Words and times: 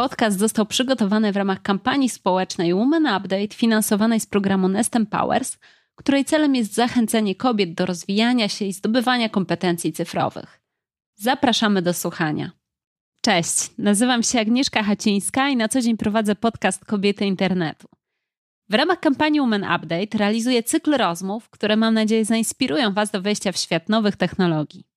podcast 0.00 0.38
został 0.38 0.66
przygotowany 0.66 1.32
w 1.32 1.36
ramach 1.36 1.62
kampanii 1.62 2.08
społecznej 2.08 2.74
Women 2.74 3.02
Update 3.02 3.54
finansowanej 3.54 4.20
z 4.20 4.26
programu 4.26 4.68
Nest 4.68 4.96
Empowers, 4.96 5.58
której 5.94 6.24
celem 6.24 6.54
jest 6.54 6.74
zachęcenie 6.74 7.34
kobiet 7.34 7.74
do 7.74 7.86
rozwijania 7.86 8.48
się 8.48 8.64
i 8.64 8.72
zdobywania 8.72 9.28
kompetencji 9.28 9.92
cyfrowych. 9.92 10.60
Zapraszamy 11.16 11.82
do 11.82 11.94
słuchania. 11.94 12.50
Cześć, 13.24 13.70
nazywam 13.78 14.22
się 14.22 14.40
Agnieszka 14.40 14.82
Hacińska 14.82 15.48
i 15.48 15.56
na 15.56 15.68
co 15.68 15.80
dzień 15.80 15.96
prowadzę 15.96 16.34
podcast 16.34 16.84
Kobiety 16.84 17.24
Internetu. 17.24 17.88
W 18.68 18.74
ramach 18.74 19.00
kampanii 19.00 19.40
Women 19.40 19.62
Update 19.62 20.18
realizuję 20.18 20.62
cykl 20.62 20.96
rozmów, 20.96 21.50
które 21.50 21.76
mam 21.76 21.94
nadzieję 21.94 22.24
zainspirują 22.24 22.92
Was 22.92 23.10
do 23.10 23.22
wejścia 23.22 23.52
w 23.52 23.56
świat 23.56 23.88
nowych 23.88 24.16
technologii. 24.16 24.89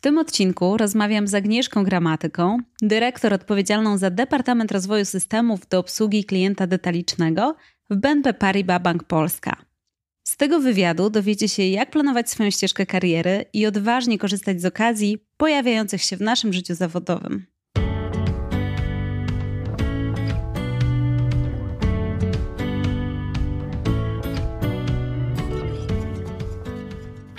W 0.00 0.02
tym 0.02 0.18
odcinku 0.18 0.76
rozmawiam 0.76 1.26
z 1.26 1.34
Agnieszką 1.34 1.84
Gramatyką, 1.84 2.58
dyrektor 2.82 3.32
odpowiedzialną 3.32 3.98
za 3.98 4.10
Departament 4.10 4.72
Rozwoju 4.72 5.04
Systemów 5.04 5.68
do 5.68 5.78
obsługi 5.78 6.24
klienta 6.24 6.66
detalicznego 6.66 7.56
w 7.90 7.96
BNP 7.96 8.34
Paribas 8.34 8.82
Bank 8.82 9.04
Polska. 9.04 9.56
Z 10.24 10.36
tego 10.36 10.60
wywiadu 10.60 11.10
dowiecie 11.10 11.48
się, 11.48 11.62
jak 11.62 11.90
planować 11.90 12.30
swoją 12.30 12.50
ścieżkę 12.50 12.86
kariery 12.86 13.44
i 13.52 13.66
odważnie 13.66 14.18
korzystać 14.18 14.60
z 14.60 14.64
okazji 14.64 15.18
pojawiających 15.36 16.02
się 16.02 16.16
w 16.16 16.20
naszym 16.20 16.52
życiu 16.52 16.74
zawodowym. 16.74 17.46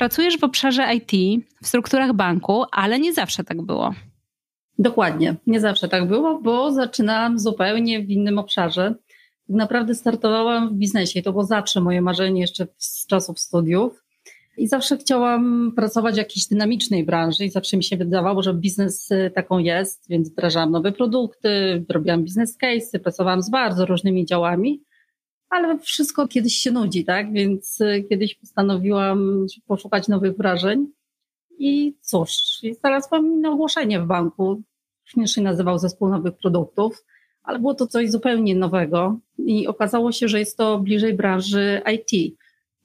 Pracujesz 0.02 0.38
w 0.38 0.44
obszarze 0.44 0.94
IT, 0.94 1.44
w 1.63 1.68
strukturach 1.68 2.13
banku, 2.13 2.63
ale 2.71 2.99
nie 2.99 3.13
zawsze 3.13 3.44
tak 3.44 3.62
było. 3.62 3.94
Dokładnie, 4.80 5.35
nie 5.48 5.60
zawsze 5.60 5.88
tak 5.88 6.07
było, 6.07 6.40
bo 6.40 6.71
zaczynałam 6.71 7.40
zupełnie 7.40 8.04
w 8.04 8.10
innym 8.10 8.40
obszarze. 8.40 8.96
Tak 9.48 9.57
naprawdę 9.57 9.96
startowałam 9.96 10.70
w 10.70 10.74
biznesie 10.74 11.20
i 11.20 11.24
to 11.24 11.32
było 11.32 11.44
zawsze 11.44 11.82
moje 11.82 12.02
marzenie 12.02 12.41
jeszcze 12.41 12.68
z 12.77 13.07
czasów 13.07 13.40
studiów. 13.40 14.04
I 14.57 14.68
zawsze 14.68 14.98
chciałam 14.98 15.72
pracować 15.76 16.16
w 16.16 16.18
jakiejś 16.18 16.48
dynamicznej 16.48 17.04
branży 17.04 17.46
i 17.46 17.49
zawsze 17.49 17.77
mi 17.77 17.84
się 17.84 17.98
wydawało, 17.98 18.44
że 18.44 18.54
biznes 18.54 19.12
y, 19.12 19.32
taką 19.35 19.57
jest, 19.57 20.10
więc 20.10 20.29
wdrażałam 20.29 20.72
nowe 20.72 20.91
produkty, 20.91 21.85
robiłam 21.90 22.24
biznes 22.24 22.57
case, 22.57 22.99
pracowałam 22.99 23.41
z 23.41 23.49
bardzo 23.49 23.85
różnymi 23.85 24.26
działami 24.26 24.82
ale 25.52 25.80
wszystko 25.80 26.27
kiedyś 26.27 26.55
się 26.55 26.71
nudzi, 26.71 27.05
tak? 27.05 27.34
Więc 27.34 27.82
y, 27.82 28.05
kiedyś 28.10 28.35
postanowiłam 28.35 29.46
poszukać 29.68 30.07
nowych 30.07 30.38
wrażeń. 30.38 30.88
I 31.60 31.96
cóż, 32.02 32.32
znalazłam 32.80 33.26
inne 33.26 33.52
ogłoszenie 33.52 33.99
w 33.99 34.05
banku. 34.05 34.62
Śmiesznie 35.05 35.44
nazywał 35.44 35.79
zespół 35.79 36.10
nowych 36.10 36.34
produktów, 36.38 37.05
ale 37.44 37.60
było 37.60 37.74
to 37.74 37.88
coś 37.88 38.12
zupełnie 38.12 38.55
nowego 38.55 39.20
i 39.38 39.68
okazało 39.68 40.12
się, 40.12 40.27
że 40.27 40.40
jest 40.40 40.57
to 40.57 40.79
bliżej 40.79 41.13
branży 41.13 41.82
IT. 41.94 42.35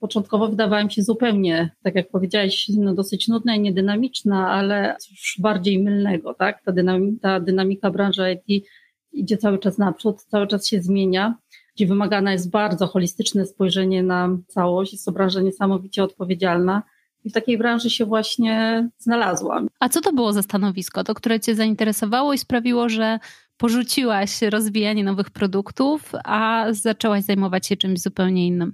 Początkowo 0.01 0.49
wydawała 0.49 0.85
mi 0.85 0.93
się 0.93 1.03
zupełnie, 1.03 1.71
tak 1.83 1.95
jak 1.95 2.09
powiedziałeś, 2.09 2.69
no 2.69 2.95
dosyć 2.95 3.29
nudna 3.29 3.55
i 3.55 3.61
niedynamiczna, 3.61 4.51
ale 4.51 4.97
już 5.11 5.37
bardziej 5.39 5.79
mylnego, 5.79 6.35
tak? 6.35 6.63
Ta, 6.63 6.73
ta 7.21 7.41
dynamika 7.41 7.91
branży 7.91 8.41
IT 8.47 8.67
idzie 9.13 9.37
cały 9.37 9.59
czas 9.59 9.79
naprzód, 9.79 10.23
cały 10.23 10.47
czas 10.47 10.67
się 10.67 10.83
zmienia 10.83 11.35
gdzie 11.77 11.87
wymagane 11.87 12.33
jest 12.33 12.51
bardzo 12.51 12.87
holistyczne 12.87 13.47
spojrzenie 13.47 14.03
na 14.03 14.29
całość. 14.49 14.93
Jest 14.93 15.05
to 15.05 15.13
branża 15.13 15.41
niesamowicie 15.41 16.05
odpowiedzialna. 16.05 16.83
I 17.25 17.31
w 17.31 17.33
takiej 17.33 17.59
branży 17.59 17.91
się 17.91 18.05
właśnie 18.05 18.89
znalazłam. 18.99 19.69
A 19.81 19.89
co 19.89 20.01
to 20.01 20.13
było 20.13 20.33
za 20.33 20.43
stanowisko, 20.43 21.05
to 21.05 21.15
które 21.15 21.41
Cię 21.41 21.55
zainteresowało 21.55 22.33
i 22.33 22.39
sprawiło, 22.39 22.89
że 22.89 23.19
porzuciłaś 23.57 24.43
rozwijanie 24.43 25.05
nowych 25.05 25.31
produktów, 25.31 26.13
a 26.25 26.67
zaczęłaś 26.71 27.25
zajmować 27.25 27.67
się 27.67 27.77
czymś 27.77 28.01
zupełnie 28.01 28.47
innym? 28.47 28.73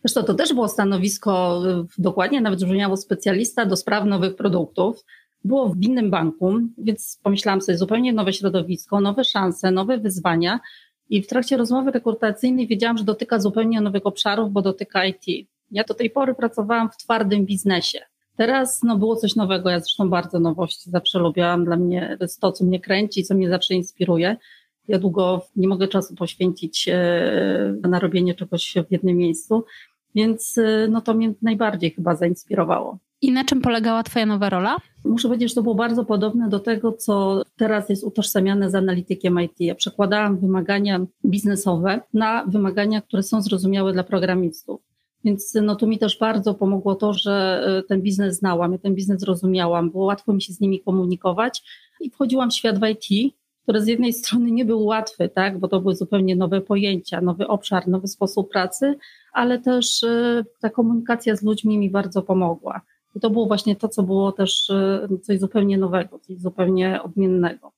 Zresztą 0.00 0.22
to 0.22 0.34
też 0.34 0.52
było 0.52 0.68
stanowisko, 0.68 1.62
dokładnie 1.98 2.40
nawet 2.40 2.64
brzmiało 2.64 2.96
specjalista 2.96 3.66
do 3.66 3.76
spraw 3.76 4.06
nowych 4.06 4.36
produktów. 4.36 5.04
Było 5.44 5.68
w 5.68 5.82
innym 5.82 6.10
banku, 6.10 6.58
więc 6.78 7.20
pomyślałam 7.22 7.60
sobie 7.60 7.78
zupełnie 7.78 8.12
nowe 8.12 8.32
środowisko, 8.32 9.00
nowe 9.00 9.24
szanse, 9.24 9.70
nowe 9.70 9.98
wyzwania. 9.98 10.60
I 11.10 11.22
w 11.22 11.26
trakcie 11.26 11.56
rozmowy 11.56 11.90
rekrutacyjnej 11.90 12.66
wiedziałam, 12.66 12.98
że 12.98 13.04
dotyka 13.04 13.38
zupełnie 13.38 13.80
nowych 13.80 14.06
obszarów, 14.06 14.52
bo 14.52 14.62
dotyka 14.62 15.04
IT. 15.04 15.48
Ja 15.70 15.84
do 15.84 15.94
tej 15.94 16.10
pory 16.10 16.34
pracowałam 16.34 16.90
w 16.90 16.96
twardym 16.96 17.44
biznesie. 17.44 17.98
Teraz 18.36 18.82
no, 18.82 18.98
było 18.98 19.16
coś 19.16 19.36
nowego, 19.36 19.70
ja 19.70 19.80
zresztą 19.80 20.10
bardzo 20.10 20.40
nowości 20.40 20.90
zawsze 20.90 21.18
lubiłam. 21.18 21.64
Dla 21.64 21.76
mnie 21.76 22.16
to 22.18 22.24
jest 22.24 22.40
to, 22.40 22.52
co 22.52 22.64
mnie 22.64 22.80
kręci, 22.80 23.24
co 23.24 23.34
mnie 23.34 23.48
zawsze 23.48 23.74
inspiruje. 23.74 24.36
Ja 24.88 24.98
długo 24.98 25.46
nie 25.56 25.68
mogę 25.68 25.88
czasu 25.88 26.14
poświęcić 26.14 26.88
e, 26.88 27.74
na 27.88 27.98
robienie 27.98 28.34
czegoś 28.34 28.74
w 28.88 28.92
jednym 28.92 29.16
miejscu, 29.16 29.64
więc 30.14 30.58
e, 30.58 30.88
no, 30.90 31.00
to 31.00 31.14
mnie 31.14 31.34
najbardziej 31.42 31.90
chyba 31.90 32.16
zainspirowało. 32.16 32.98
I 33.24 33.32
na 33.32 33.44
czym 33.44 33.60
polegała 33.60 34.02
Twoja 34.02 34.26
nowa 34.26 34.50
rola? 34.50 34.76
Muszę 35.04 35.28
powiedzieć, 35.28 35.48
że 35.48 35.54
to 35.54 35.62
było 35.62 35.74
bardzo 35.74 36.04
podobne 36.04 36.48
do 36.48 36.60
tego, 36.60 36.92
co 36.92 37.42
teraz 37.56 37.88
jest 37.88 38.04
utożsamiane 38.04 38.70
z 38.70 38.74
analitykiem 38.74 39.40
IT. 39.40 39.60
Ja 39.60 39.74
przekładałam 39.74 40.38
wymagania 40.38 41.00
biznesowe 41.24 42.00
na 42.14 42.44
wymagania, 42.48 43.02
które 43.02 43.22
są 43.22 43.42
zrozumiałe 43.42 43.92
dla 43.92 44.04
programistów. 44.04 44.80
Więc 45.24 45.54
no 45.62 45.76
tu 45.76 45.86
mi 45.86 45.98
też 45.98 46.18
bardzo 46.18 46.54
pomogło 46.54 46.94
to, 46.94 47.12
że 47.12 47.64
e, 47.66 47.82
ten 47.82 48.02
biznes 48.02 48.38
znałam, 48.38 48.72
ja 48.72 48.78
ten 48.78 48.94
biznes 48.94 49.22
rozumiałam, 49.22 49.90
było 49.90 50.04
łatwo 50.04 50.32
mi 50.32 50.42
się 50.42 50.52
z 50.52 50.60
nimi 50.60 50.80
komunikować 50.80 51.62
i 52.00 52.10
wchodziłam 52.10 52.50
w 52.50 52.54
świat 52.54 52.80
w 52.80 52.86
IT, 52.88 53.34
który 53.62 53.80
z 53.80 53.86
jednej 53.86 54.12
strony 54.12 54.50
nie 54.50 54.64
był 54.64 54.84
łatwy, 54.84 55.28
tak, 55.28 55.58
bo 55.58 55.68
to 55.68 55.80
były 55.80 55.96
zupełnie 55.96 56.36
nowe 56.36 56.60
pojęcia, 56.60 57.20
nowy 57.20 57.48
obszar, 57.48 57.88
nowy 57.88 58.08
sposób 58.08 58.50
pracy, 58.50 58.94
ale 59.32 59.58
też 59.58 60.02
e, 60.02 60.44
ta 60.60 60.70
komunikacja 60.70 61.36
z 61.36 61.42
ludźmi 61.42 61.78
mi 61.78 61.90
bardzo 61.90 62.22
pomogła. 62.22 62.80
I 63.14 63.20
to 63.20 63.30
było 63.30 63.46
właśnie 63.46 63.76
to, 63.76 63.88
co 63.88 64.02
było 64.02 64.32
też 64.32 64.70
e, 64.70 65.08
coś 65.22 65.40
zupełnie 65.40 65.78
nowego, 65.78 66.18
coś 66.18 66.38
zupełnie 66.38 67.02
odmiennego. 67.02 67.72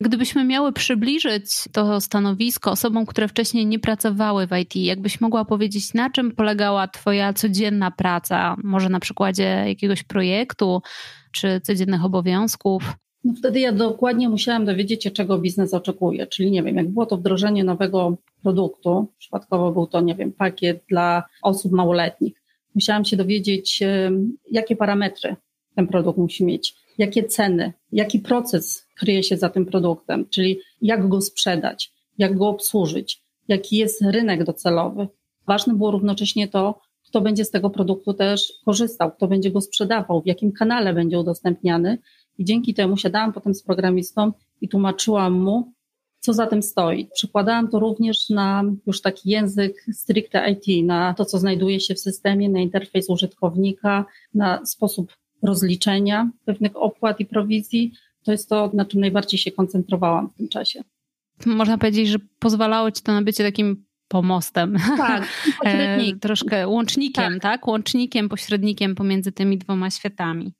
Gdybyśmy 0.00 0.44
miały 0.44 0.72
przybliżyć 0.72 1.44
to 1.72 2.00
stanowisko 2.00 2.70
osobom, 2.70 3.06
które 3.06 3.28
wcześniej 3.28 3.66
nie 3.66 3.78
pracowały 3.78 4.46
w 4.46 4.50
IT, 4.62 4.76
jakbyś 4.76 5.20
mogła 5.20 5.44
powiedzieć, 5.44 5.94
na 5.94 6.10
czym 6.10 6.32
polegała 6.32 6.88
Twoja 6.88 7.32
codzienna 7.32 7.90
praca, 7.90 8.56
może 8.64 8.88
na 8.88 9.00
przykładzie 9.00 9.64
jakiegoś 9.66 10.02
projektu 10.02 10.82
czy 11.32 11.60
codziennych 11.60 12.04
obowiązków? 12.04 12.82
No 13.24 13.34
wtedy 13.38 13.60
ja 13.60 13.72
dokładnie 13.72 14.28
musiałam 14.28 14.64
dowiedzieć 14.64 15.04
się, 15.04 15.10
czego 15.10 15.38
biznes 15.38 15.74
oczekuje. 15.74 16.26
Czyli 16.26 16.50
nie 16.50 16.62
wiem, 16.62 16.76
jak 16.76 16.88
było 16.88 17.06
to 17.06 17.16
wdrożenie 17.16 17.64
nowego 17.64 18.16
produktu, 18.42 19.06
przypadkowo 19.18 19.72
był 19.72 19.86
to, 19.86 20.00
nie 20.00 20.14
wiem, 20.14 20.32
pakiet 20.32 20.84
dla 20.88 21.22
osób 21.42 21.72
małoletnich 21.72 22.42
musiałam 22.76 23.04
się 23.04 23.16
dowiedzieć, 23.16 23.82
jakie 24.50 24.76
parametry 24.76 25.36
ten 25.74 25.86
produkt 25.86 26.18
musi 26.18 26.44
mieć, 26.44 26.74
jakie 26.98 27.24
ceny, 27.24 27.72
jaki 27.92 28.18
proces 28.18 28.86
kryje 28.98 29.22
się 29.22 29.36
za 29.36 29.48
tym 29.48 29.66
produktem, 29.66 30.28
czyli 30.28 30.58
jak 30.82 31.08
go 31.08 31.20
sprzedać, 31.20 31.92
jak 32.18 32.36
go 32.38 32.48
obsłużyć, 32.48 33.22
jaki 33.48 33.76
jest 33.76 34.02
rynek 34.02 34.44
docelowy. 34.44 35.08
Ważne 35.46 35.74
było 35.74 35.90
równocześnie 35.90 36.48
to, 36.48 36.80
kto 37.08 37.20
będzie 37.20 37.44
z 37.44 37.50
tego 37.50 37.70
produktu 37.70 38.14
też 38.14 38.52
korzystał, 38.64 39.12
kto 39.12 39.28
będzie 39.28 39.50
go 39.50 39.60
sprzedawał, 39.60 40.22
w 40.22 40.26
jakim 40.26 40.52
kanale 40.52 40.94
będzie 40.94 41.18
udostępniany. 41.18 41.98
I 42.38 42.44
dzięki 42.44 42.74
temu 42.74 42.96
siadałam 42.96 43.32
potem 43.32 43.54
z 43.54 43.62
programistą 43.62 44.32
i 44.60 44.68
tłumaczyłam 44.68 45.32
mu, 45.32 45.72
co 46.26 46.32
za 46.32 46.46
tym 46.46 46.62
stoi. 46.62 47.08
Przekładałam 47.14 47.68
to 47.68 47.78
również 47.78 48.30
na 48.30 48.64
już 48.86 49.00
taki 49.00 49.30
język 49.30 49.84
stricte 49.92 50.50
IT, 50.50 50.86
na 50.86 51.14
to, 51.14 51.24
co 51.24 51.38
znajduje 51.38 51.80
się 51.80 51.94
w 51.94 52.00
systemie, 52.00 52.48
na 52.48 52.60
interfejs 52.60 53.10
użytkownika, 53.10 54.04
na 54.34 54.66
sposób 54.66 55.16
rozliczenia 55.42 56.30
pewnych 56.44 56.76
opłat 56.76 57.20
i 57.20 57.26
prowizji. 57.26 57.92
To 58.24 58.32
jest 58.32 58.48
to, 58.48 58.70
na 58.74 58.84
czym 58.84 59.00
najbardziej 59.00 59.40
się 59.40 59.50
koncentrowałam 59.50 60.30
w 60.30 60.34
tym 60.34 60.48
czasie. 60.48 60.82
Można 61.46 61.78
powiedzieć, 61.78 62.08
że 62.08 62.18
pozwalało 62.38 62.90
ci 62.90 63.02
to 63.02 63.12
na 63.12 63.22
bycie 63.22 63.44
takim 63.44 63.84
pomostem. 64.08 64.76
Tak, 64.96 65.28
e, 65.64 66.16
troszkę 66.20 66.68
łącznikiem, 66.68 67.32
tak. 67.32 67.42
tak? 67.42 67.66
Łącznikiem, 67.66 68.28
pośrednikiem 68.28 68.94
pomiędzy 68.94 69.32
tymi 69.32 69.58
dwoma 69.58 69.90
światami. 69.90 70.52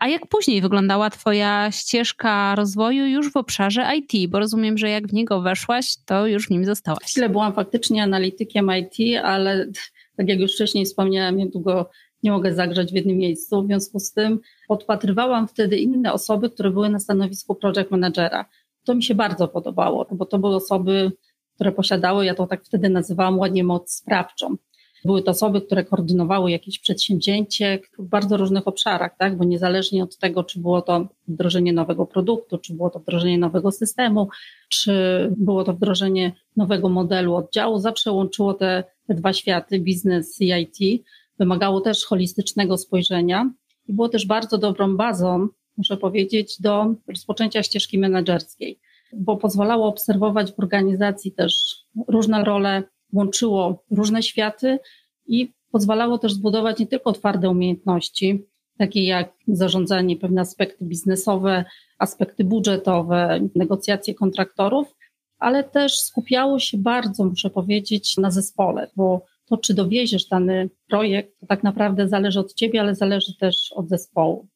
A 0.00 0.08
jak 0.08 0.26
później 0.26 0.60
wyglądała 0.60 1.10
Twoja 1.10 1.70
ścieżka 1.70 2.54
rozwoju 2.54 3.06
już 3.06 3.32
w 3.32 3.36
obszarze 3.36 3.86
IT? 3.96 4.30
Bo 4.30 4.38
rozumiem, 4.38 4.78
że 4.78 4.90
jak 4.90 5.08
w 5.08 5.12
niego 5.12 5.40
weszłaś, 5.40 5.96
to 6.04 6.26
już 6.26 6.46
w 6.46 6.50
nim 6.50 6.64
zostałaś. 6.64 7.04
Chwilę 7.04 7.28
byłam 7.28 7.52
faktycznie 7.52 8.02
analitykiem 8.02 8.70
IT, 8.78 9.24
ale 9.24 9.66
tak 10.16 10.28
jak 10.28 10.40
już 10.40 10.54
wcześniej 10.54 10.84
wspomniałam, 10.84 11.38
ja 11.38 11.46
długo 11.46 11.90
nie 12.22 12.30
mogę 12.30 12.54
zagrzać 12.54 12.92
w 12.92 12.94
jednym 12.94 13.16
miejscu. 13.16 13.62
W 13.62 13.66
związku 13.66 14.00
z 14.00 14.12
tym 14.12 14.40
podpatrywałam 14.68 15.48
wtedy 15.48 15.76
inne 15.78 16.12
osoby, 16.12 16.50
które 16.50 16.70
były 16.70 16.88
na 16.88 16.98
stanowisku 16.98 17.54
project 17.54 17.90
managera. 17.90 18.44
To 18.84 18.94
mi 18.94 19.02
się 19.02 19.14
bardzo 19.14 19.48
podobało, 19.48 20.06
bo 20.12 20.26
to 20.26 20.38
były 20.38 20.56
osoby, 20.56 21.12
które 21.54 21.72
posiadały, 21.72 22.26
ja 22.26 22.34
to 22.34 22.46
tak 22.46 22.64
wtedy 22.64 22.88
nazywałam 22.88 23.38
ładnie 23.38 23.64
moc 23.64 23.92
sprawczą. 23.92 24.56
Były 25.04 25.22
to 25.22 25.30
osoby, 25.30 25.60
które 25.60 25.84
koordynowały 25.84 26.50
jakieś 26.50 26.78
przedsięwzięcie 26.78 27.78
w 27.98 28.08
bardzo 28.08 28.36
różnych 28.36 28.68
obszarach, 28.68 29.16
tak? 29.18 29.36
bo 29.36 29.44
niezależnie 29.44 30.02
od 30.02 30.18
tego, 30.18 30.44
czy 30.44 30.60
było 30.60 30.82
to 30.82 31.08
wdrożenie 31.28 31.72
nowego 31.72 32.06
produktu, 32.06 32.58
czy 32.58 32.74
było 32.74 32.90
to 32.90 32.98
wdrożenie 32.98 33.38
nowego 33.38 33.72
systemu, 33.72 34.28
czy 34.68 34.92
było 35.36 35.64
to 35.64 35.72
wdrożenie 35.72 36.32
nowego 36.56 36.88
modelu 36.88 37.34
oddziału, 37.34 37.78
zawsze 37.78 38.12
łączyło 38.12 38.54
te, 38.54 38.84
te 39.06 39.14
dwa 39.14 39.32
światy, 39.32 39.80
biznes 39.80 40.40
i 40.40 40.48
IT. 40.48 41.04
Wymagało 41.38 41.80
też 41.80 42.04
holistycznego 42.04 42.78
spojrzenia 42.78 43.50
i 43.88 43.92
było 43.92 44.08
też 44.08 44.26
bardzo 44.26 44.58
dobrą 44.58 44.96
bazą, 44.96 45.48
muszę 45.76 45.96
powiedzieć, 45.96 46.60
do 46.60 46.94
rozpoczęcia 47.08 47.62
ścieżki 47.62 47.98
menedżerskiej, 47.98 48.78
bo 49.12 49.36
pozwalało 49.36 49.86
obserwować 49.86 50.52
w 50.52 50.58
organizacji 50.58 51.32
też 51.32 51.76
różne 52.08 52.44
role, 52.44 52.82
łączyło 53.12 53.84
różne 53.90 54.22
światy 54.22 54.78
i 55.26 55.52
pozwalało 55.70 56.18
też 56.18 56.32
zbudować 56.32 56.78
nie 56.78 56.86
tylko 56.86 57.12
twarde 57.12 57.50
umiejętności, 57.50 58.44
takie 58.78 59.04
jak 59.04 59.32
zarządzanie, 59.48 60.16
pewne 60.16 60.40
aspekty 60.40 60.84
biznesowe, 60.84 61.64
aspekty 61.98 62.44
budżetowe, 62.44 63.40
negocjacje 63.54 64.14
kontraktorów, 64.14 64.96
ale 65.38 65.64
też 65.64 66.00
skupiało 66.00 66.58
się 66.58 66.78
bardzo, 66.78 67.24
muszę 67.24 67.50
powiedzieć, 67.50 68.16
na 68.16 68.30
zespole, 68.30 68.90
bo 68.96 69.26
to, 69.44 69.56
czy 69.56 69.74
dowieziesz 69.74 70.28
dany 70.28 70.70
projekt, 70.88 71.40
to 71.40 71.46
tak 71.46 71.62
naprawdę 71.62 72.08
zależy 72.08 72.40
od 72.40 72.54
ciebie, 72.54 72.80
ale 72.80 72.94
zależy 72.94 73.36
też 73.40 73.72
od 73.74 73.88
zespołu. 73.88 74.48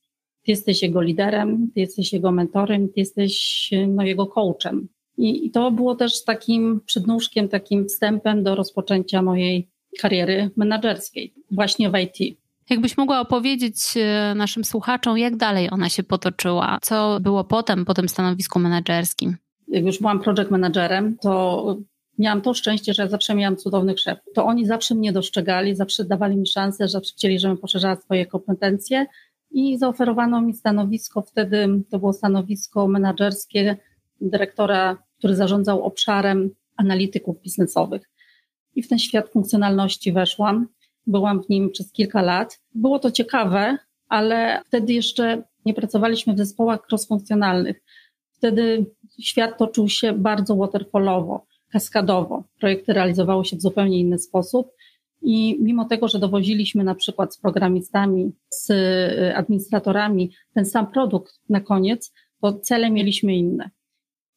Ty 0.42 0.50
jesteś 0.50 0.82
jego 0.82 1.02
liderem, 1.02 1.70
ty 1.74 1.80
jesteś 1.80 2.12
jego 2.12 2.32
mentorem, 2.32 2.88
ty 2.88 2.94
jesteś 2.96 3.70
no, 3.88 4.02
jego 4.02 4.26
coachem. 4.26 4.88
I, 5.16 5.46
I 5.46 5.50
to 5.50 5.70
było 5.70 5.94
też 5.94 6.24
takim 6.24 6.80
przednóżkiem, 6.86 7.48
takim 7.48 7.86
wstępem 7.88 8.42
do 8.42 8.54
rozpoczęcia 8.54 9.22
mojej 9.22 9.68
kariery 10.00 10.50
menedżerskiej, 10.56 11.34
właśnie 11.50 11.90
w 11.90 11.94
IT. 11.98 12.38
Jakbyś 12.70 12.96
mogła 12.96 13.20
opowiedzieć 13.20 13.76
e, 13.96 14.34
naszym 14.34 14.64
słuchaczom, 14.64 15.18
jak 15.18 15.36
dalej 15.36 15.68
ona 15.70 15.88
się 15.88 16.02
potoczyła? 16.02 16.78
Co 16.82 17.20
było 17.20 17.44
potem, 17.44 17.84
po 17.84 17.94
tym 17.94 18.08
stanowisku 18.08 18.58
menedżerskim? 18.58 19.36
Jak 19.68 19.84
już 19.84 19.98
byłam 19.98 20.20
project 20.20 20.50
managerem, 20.50 21.16
to 21.18 21.76
miałam 22.18 22.42
to 22.42 22.54
szczęście, 22.54 22.94
że 22.94 23.02
ja 23.02 23.08
zawsze 23.08 23.34
miałam 23.34 23.56
cudownych 23.56 24.00
szefów. 24.00 24.32
To 24.34 24.44
oni 24.44 24.66
zawsze 24.66 24.94
mnie 24.94 25.12
dostrzegali, 25.12 25.76
zawsze 25.76 26.04
dawali 26.04 26.36
mi 26.36 26.46
szansę, 26.46 26.88
zawsze 26.88 27.12
chcieli, 27.12 27.38
żebym 27.38 27.58
poszerzała 27.58 27.96
swoje 27.96 28.26
kompetencje 28.26 29.06
i 29.50 29.78
zaoferowano 29.78 30.40
mi 30.40 30.54
stanowisko, 30.54 31.22
wtedy 31.22 31.68
to 31.90 31.98
było 31.98 32.12
stanowisko 32.12 32.88
menedżerskie 32.88 33.76
dyrektora, 34.30 34.98
który 35.18 35.36
zarządzał 35.36 35.82
obszarem 35.82 36.50
analityków 36.76 37.42
biznesowych. 37.42 38.10
I 38.74 38.82
w 38.82 38.88
ten 38.88 38.98
świat 38.98 39.28
funkcjonalności 39.28 40.12
weszłam. 40.12 40.68
Byłam 41.06 41.42
w 41.42 41.48
nim 41.48 41.70
przez 41.70 41.92
kilka 41.92 42.22
lat. 42.22 42.60
Było 42.74 42.98
to 42.98 43.10
ciekawe, 43.10 43.78
ale 44.08 44.62
wtedy 44.66 44.92
jeszcze 44.92 45.42
nie 45.64 45.74
pracowaliśmy 45.74 46.34
w 46.34 46.38
zespołach 46.38 46.80
crossfunkcjonalnych. 46.90 47.82
Wtedy 48.32 48.86
świat 49.20 49.58
toczył 49.58 49.88
się 49.88 50.12
bardzo 50.12 50.56
waterfallowo, 50.56 51.46
kaskadowo. 51.72 52.44
Projekty 52.60 52.92
realizowały 52.92 53.44
się 53.44 53.56
w 53.56 53.62
zupełnie 53.62 54.00
inny 54.00 54.18
sposób. 54.18 54.70
I 55.22 55.58
mimo 55.60 55.84
tego, 55.84 56.08
że 56.08 56.18
dowoziliśmy 56.18 56.84
na 56.84 56.94
przykład 56.94 57.34
z 57.34 57.38
programistami, 57.38 58.32
z 58.50 58.68
administratorami 59.36 60.30
ten 60.54 60.66
sam 60.66 60.86
produkt 60.86 61.40
na 61.48 61.60
koniec, 61.60 62.12
to 62.40 62.52
cele 62.52 62.90
mieliśmy 62.90 63.34
inne. 63.34 63.70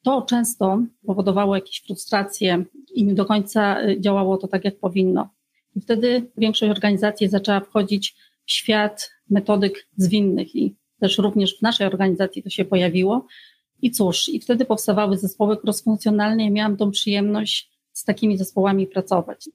To 0.08 0.22
często 0.22 0.84
powodowało 1.06 1.56
jakieś 1.56 1.82
frustracje 1.82 2.66
i 2.94 3.04
nie 3.06 3.14
do 3.14 3.26
końca 3.26 3.82
y, 3.82 4.02
działało 4.02 4.38
to 4.38 4.48
tak, 4.48 4.66
jak 4.66 4.80
powinno. 4.80 5.30
I 5.76 5.82
wtedy 5.82 6.30
większość 6.38 6.72
organizacji 6.72 7.30
zaczęła 7.30 7.60
wchodzić 7.60 8.16
w 8.46 8.52
świat 8.52 9.12
metodyk 9.30 9.88
zwinnych 9.98 10.56
i 10.56 10.76
też 11.00 11.18
również 11.18 11.58
w 11.58 11.62
naszej 11.62 11.88
organizacji 11.88 12.44
to 12.44 12.50
się 12.50 12.66
pojawiło. 12.66 13.26
I 13.82 13.92
cóż, 13.92 14.30
i 14.30 14.40
wtedy 14.40 14.66
powstawały 14.66 15.18
zespoły 15.18 15.58
crossfunkcjonalne 15.64 16.44
i 16.44 16.52
miałam 16.52 16.78
tą 16.78 16.92
przyjemność 16.92 17.72
z 17.94 18.04
takimi 18.04 18.38
zespołami 18.38 18.88
pracować. 18.88 19.50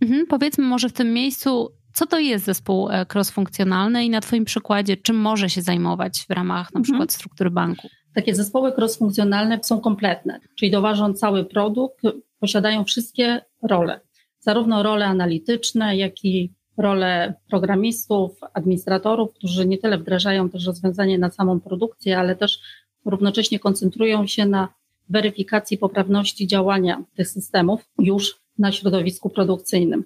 Mhm, 0.00 0.26
powiedzmy 0.26 0.64
może 0.64 0.88
w 0.88 0.92
tym 0.92 1.12
miejscu, 1.12 1.70
co 1.94 2.06
to 2.06 2.18
jest 2.18 2.44
zespół 2.44 2.90
e, 2.90 3.06
crossfunkcjonalny 3.14 4.04
i 4.04 4.10
na 4.10 4.20
Twoim 4.20 4.44
przykładzie, 4.44 4.96
czym 4.96 5.16
może 5.16 5.50
się 5.50 5.62
zajmować 5.62 6.26
w 6.28 6.30
ramach 6.30 6.74
na 6.74 6.78
mhm. 6.78 6.82
przykład 6.82 7.12
struktury 7.12 7.50
banku? 7.50 7.88
Takie 8.14 8.34
zespoły 8.34 8.72
crossfunkcjonalne 8.72 9.58
są 9.62 9.80
kompletne, 9.80 10.40
czyli 10.54 10.70
doważą 10.70 11.14
cały 11.14 11.44
produkt, 11.44 12.02
posiadają 12.40 12.84
wszystkie 12.84 13.40
role, 13.62 14.00
zarówno 14.40 14.82
role 14.82 15.06
analityczne, 15.06 15.96
jak 15.96 16.24
i 16.24 16.52
role 16.76 17.34
programistów, 17.50 18.40
administratorów, 18.52 19.34
którzy 19.34 19.66
nie 19.66 19.78
tyle 19.78 19.98
wdrażają 19.98 20.48
też 20.50 20.66
rozwiązanie 20.66 21.18
na 21.18 21.30
samą 21.30 21.60
produkcję, 21.60 22.18
ale 22.18 22.36
też 22.36 22.58
równocześnie 23.04 23.58
koncentrują 23.58 24.26
się 24.26 24.46
na 24.46 24.68
weryfikacji 25.08 25.78
poprawności 25.78 26.46
działania 26.46 27.04
tych 27.16 27.28
systemów 27.28 27.80
już 27.98 28.40
na 28.58 28.72
środowisku 28.72 29.30
produkcyjnym. 29.30 30.04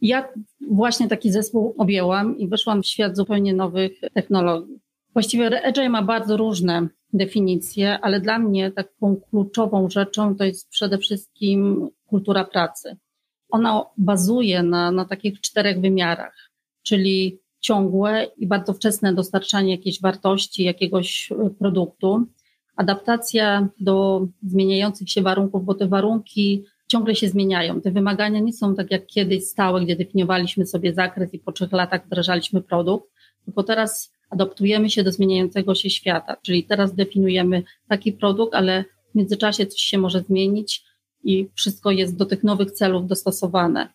Ja 0.00 0.28
właśnie 0.70 1.08
taki 1.08 1.32
zespół 1.32 1.74
objęłam 1.78 2.38
i 2.38 2.48
wyszłam 2.48 2.82
w 2.82 2.86
świat 2.86 3.16
zupełnie 3.16 3.54
nowych 3.54 4.00
technologii. 4.14 4.83
Właściwie 5.14 5.66
Agile 5.66 5.88
ma 5.88 6.02
bardzo 6.02 6.36
różne 6.36 6.88
definicje, 7.12 8.00
ale 8.00 8.20
dla 8.20 8.38
mnie 8.38 8.70
taką 8.70 9.16
kluczową 9.30 9.90
rzeczą 9.90 10.36
to 10.36 10.44
jest 10.44 10.68
przede 10.68 10.98
wszystkim 10.98 11.88
kultura 12.06 12.44
pracy. 12.44 12.96
Ona 13.50 13.84
bazuje 13.98 14.62
na, 14.62 14.90
na 14.90 15.04
takich 15.04 15.40
czterech 15.40 15.80
wymiarach, 15.80 16.50
czyli 16.82 17.38
ciągłe 17.60 18.26
i 18.36 18.46
bardzo 18.46 18.72
wczesne 18.72 19.14
dostarczanie 19.14 19.70
jakiejś 19.70 20.00
wartości, 20.00 20.64
jakiegoś 20.64 21.32
produktu, 21.58 22.26
adaptacja 22.76 23.68
do 23.80 24.26
zmieniających 24.42 25.10
się 25.10 25.22
warunków, 25.22 25.64
bo 25.64 25.74
te 25.74 25.86
warunki 25.86 26.64
ciągle 26.86 27.14
się 27.14 27.28
zmieniają. 27.28 27.80
Te 27.80 27.90
wymagania 27.90 28.40
nie 28.40 28.52
są 28.52 28.74
tak 28.74 28.90
jak 28.90 29.06
kiedyś 29.06 29.44
stałe, 29.44 29.84
gdzie 29.84 29.96
definiowaliśmy 29.96 30.66
sobie 30.66 30.94
zakres 30.94 31.34
i 31.34 31.38
po 31.38 31.52
trzech 31.52 31.72
latach 31.72 32.06
wdrażaliśmy 32.06 32.62
produkt, 32.62 33.10
tylko 33.44 33.62
teraz 33.62 34.13
adaptujemy 34.30 34.90
się 34.90 35.02
do 35.02 35.12
zmieniającego 35.12 35.74
się 35.74 35.90
świata, 35.90 36.36
czyli 36.42 36.64
teraz 36.64 36.94
definiujemy 36.94 37.62
taki 37.88 38.12
produkt, 38.12 38.54
ale 38.54 38.84
w 39.12 39.14
międzyczasie 39.14 39.66
coś 39.66 39.80
się 39.80 39.98
może 39.98 40.20
zmienić 40.20 40.84
i 41.24 41.48
wszystko 41.54 41.90
jest 41.90 42.16
do 42.16 42.26
tych 42.26 42.44
nowych 42.44 42.70
celów 42.70 43.06
dostosowane. 43.06 43.88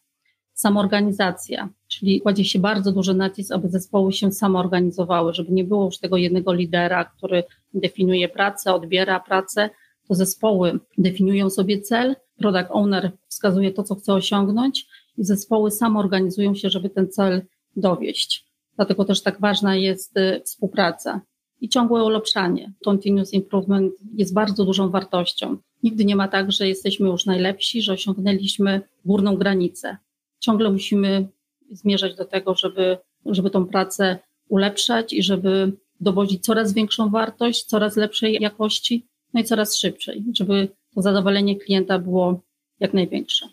Samoorganizacja, 0.53 1.69
czyli 1.87 2.21
kładzie 2.21 2.45
się 2.45 2.59
bardzo 2.59 2.91
duży 2.91 3.13
nacisk, 3.13 3.51
aby 3.51 3.69
zespoły 3.69 4.13
się 4.13 4.31
samoorganizowały, 4.31 5.33
żeby 5.33 5.51
nie 5.51 5.63
było 5.63 5.85
już 5.85 5.97
tego 5.97 6.17
jednego 6.17 6.53
lidera, 6.53 7.05
który 7.05 7.43
definiuje 7.73 8.29
pracę, 8.29 8.73
odbiera 8.73 9.19
pracę, 9.19 9.69
to 10.07 10.15
zespoły 10.15 10.79
definiują 10.97 11.49
sobie 11.49 11.81
cel, 11.81 12.15
product 12.37 12.69
owner 12.69 13.11
wskazuje 13.27 13.71
to, 13.71 13.83
co 13.83 13.95
chce 13.95 14.13
osiągnąć 14.13 14.87
i 15.17 15.23
zespoły 15.23 15.71
samoorganizują 15.71 16.55
się, 16.55 16.69
żeby 16.69 16.89
ten 16.89 17.11
cel 17.11 17.41
dowieść. 17.75 18.48
Dlatego 18.79 19.05
też 19.05 19.21
tak 19.21 19.39
ważna 19.39 19.75
jest 19.75 20.17
y, 20.17 20.41
współpraca 20.45 21.21
i 21.61 21.69
ciągłe 21.69 22.03
ulepszanie. 22.03 22.73
Continuous 22.85 23.33
improvement 23.33 23.93
jest 24.13 24.33
bardzo 24.33 24.65
dużą 24.65 24.89
wartością. 24.89 25.57
Nigdy 25.83 26.05
nie 26.05 26.15
ma 26.15 26.27
tak, 26.27 26.51
że 26.51 26.67
jesteśmy 26.67 27.07
już 27.07 27.25
najlepsi, 27.25 27.81
że 27.81 27.93
osiągnęliśmy 27.93 28.81
górną 29.05 29.35
granicę. 29.35 29.97
Ciągle 30.39 30.71
musimy 30.71 31.27
zmierzać 31.71 32.15
do 32.15 32.25
tego, 32.25 32.55
żeby, 32.55 32.97
żeby 33.25 33.49
tą 33.49 33.65
pracę 33.65 34.19
ulepszać 34.49 35.13
i 35.13 35.23
żeby 35.23 35.71
dowodzić 35.99 36.43
coraz 36.43 36.73
większą 36.73 37.09
wartość, 37.09 37.65
coraz 37.65 37.97
lepszej 37.97 38.37
jakości, 38.41 39.07
no 39.33 39.41
i 39.41 39.43
coraz 39.43 39.77
szybciej, 39.77 40.23
żeby 40.33 40.67
to 40.95 41.01
zadowolenie 41.01 41.55
klienta 41.55 41.99
było 41.99 42.41
jak 42.79 42.93
największe. 42.93 43.45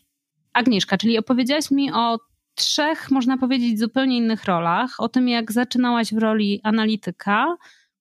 Agnieszka, 0.52 0.98
czyli 0.98 1.18
opowiedziałaś 1.18 1.70
mi 1.70 1.92
o 1.92 2.18
trzech, 2.56 3.10
można 3.10 3.38
powiedzieć, 3.38 3.78
zupełnie 3.78 4.16
innych 4.16 4.44
rolach. 4.44 4.90
O 4.98 5.08
tym, 5.08 5.28
jak 5.28 5.52
zaczynałaś 5.52 6.14
w 6.14 6.18
roli 6.18 6.60
analityka, 6.62 7.56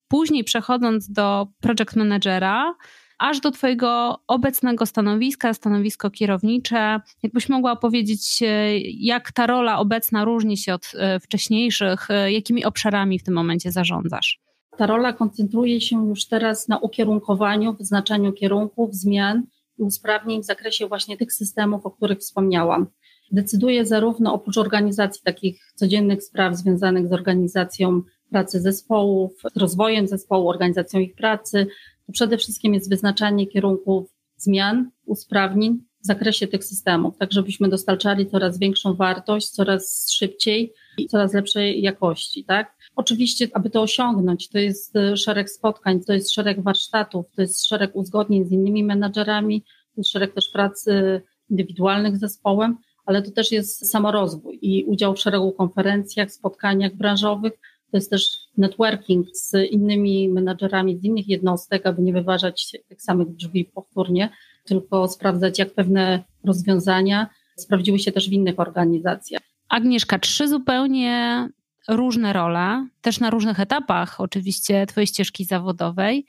później 0.07 0.43
przechodząc 0.43 1.11
do 1.11 1.47
project 1.61 1.95
managera, 1.95 2.75
aż 3.19 3.39
do 3.39 3.51
Twojego 3.51 4.19
obecnego 4.27 4.85
stanowiska, 4.85 5.53
stanowisko 5.53 6.11
kierownicze. 6.11 6.99
Jakbyś 7.23 7.49
mogła 7.49 7.71
opowiedzieć, 7.71 8.39
e, 8.41 8.79
jak 8.79 9.31
ta 9.31 9.47
rola 9.47 9.79
obecna 9.79 10.25
różni 10.25 10.57
się 10.57 10.73
od 10.73 10.91
e, 10.95 11.19
wcześniejszych, 11.19 12.11
e, 12.11 12.31
jakimi 12.31 12.65
obszarami 12.65 13.19
w 13.19 13.23
tym 13.23 13.33
momencie 13.33 13.71
zarządzasz? 13.71 14.39
Ta 14.77 14.85
rola 14.85 15.13
koncentruje 15.13 15.81
się 15.81 16.07
już 16.07 16.27
teraz 16.27 16.67
na 16.67 16.77
ukierunkowaniu, 16.77 17.73
wyznaczaniu 17.73 18.33
kierunków, 18.33 18.95
zmian 18.95 19.43
i 19.79 19.83
usprawnień 19.83 20.41
w 20.41 20.45
zakresie 20.45 20.87
właśnie 20.87 21.17
tych 21.17 21.33
systemów, 21.33 21.85
o 21.85 21.91
których 21.91 22.19
wspomniałam 22.19 22.87
decyduje 23.31 23.85
zarówno 23.85 24.33
oprócz 24.33 24.57
organizacji 24.57 25.21
takich 25.23 25.59
codziennych 25.75 26.23
spraw 26.23 26.55
związanych 26.55 27.07
z 27.07 27.13
organizacją 27.13 28.01
pracy 28.29 28.61
zespołów, 28.61 29.41
rozwojem 29.55 30.07
zespołu, 30.07 30.49
organizacją 30.49 30.99
ich 30.99 31.15
pracy, 31.15 31.67
to 32.07 32.11
przede 32.11 32.37
wszystkim 32.37 32.73
jest 32.73 32.89
wyznaczanie 32.89 33.47
kierunków 33.47 34.15
zmian, 34.37 34.91
usprawnień, 35.05 35.79
w 36.05 36.07
zakresie 36.07 36.47
tych 36.47 36.63
systemów, 36.63 37.17
tak 37.17 37.31
żebyśmy 37.31 37.69
dostarczali 37.69 38.27
coraz 38.27 38.59
większą 38.59 38.93
wartość, 38.93 39.49
coraz 39.49 40.11
szybciej 40.11 40.73
i 40.97 41.07
coraz 41.07 41.33
lepszej 41.33 41.81
jakości, 41.81 42.43
tak? 42.43 42.75
Oczywiście, 42.95 43.47
aby 43.53 43.69
to 43.69 43.81
osiągnąć, 43.81 44.49
to 44.49 44.57
jest 44.57 44.95
e, 44.95 45.17
szereg 45.17 45.49
spotkań, 45.49 46.01
to 46.03 46.13
jest 46.13 46.33
szereg 46.33 46.61
warsztatów, 46.61 47.25
to 47.35 47.41
jest 47.41 47.67
szereg 47.67 47.95
uzgodnień 47.95 48.45
z 48.45 48.51
innymi 48.51 48.83
menadżerami, 48.83 49.61
to 49.61 50.01
jest 50.01 50.09
szereg 50.09 50.33
też 50.33 50.49
pracy 50.49 51.21
indywidualnych 51.49 52.17
z 52.17 52.19
zespołem, 52.19 52.77
ale 53.05 53.21
to 53.21 53.31
też 53.31 53.51
jest 53.51 53.91
samorozwój 53.91 54.59
i 54.61 54.83
udział 54.83 55.15
w 55.15 55.19
szeregu 55.19 55.51
konferencjach, 55.51 56.31
spotkaniach 56.31 56.95
branżowych, 56.95 57.53
to 57.91 57.97
jest 57.97 58.09
też 58.09 58.37
networking 58.57 59.27
z 59.33 59.53
innymi 59.71 60.29
menadżerami 60.29 60.97
z 60.97 61.03
innych 61.03 61.27
jednostek, 61.27 61.85
aby 61.85 62.01
nie 62.01 62.13
wyważać 62.13 62.71
tych 62.87 63.01
samych 63.01 63.35
drzwi 63.35 63.65
powtórnie, 63.65 64.29
tylko 64.65 65.07
sprawdzać, 65.07 65.59
jak 65.59 65.73
pewne 65.73 66.23
rozwiązania 66.43 67.29
sprawdziły 67.55 67.99
się 67.99 68.11
też 68.11 68.29
w 68.29 68.33
innych 68.33 68.59
organizacjach. 68.59 69.41
Agnieszka, 69.69 70.19
trzy 70.19 70.47
zupełnie 70.47 71.47
różne 71.87 72.33
role, 72.33 72.87
też 73.01 73.19
na 73.19 73.29
różnych 73.29 73.59
etapach 73.59 74.21
oczywiście 74.21 74.85
Twojej 74.85 75.07
ścieżki 75.07 75.45
zawodowej. 75.45 76.25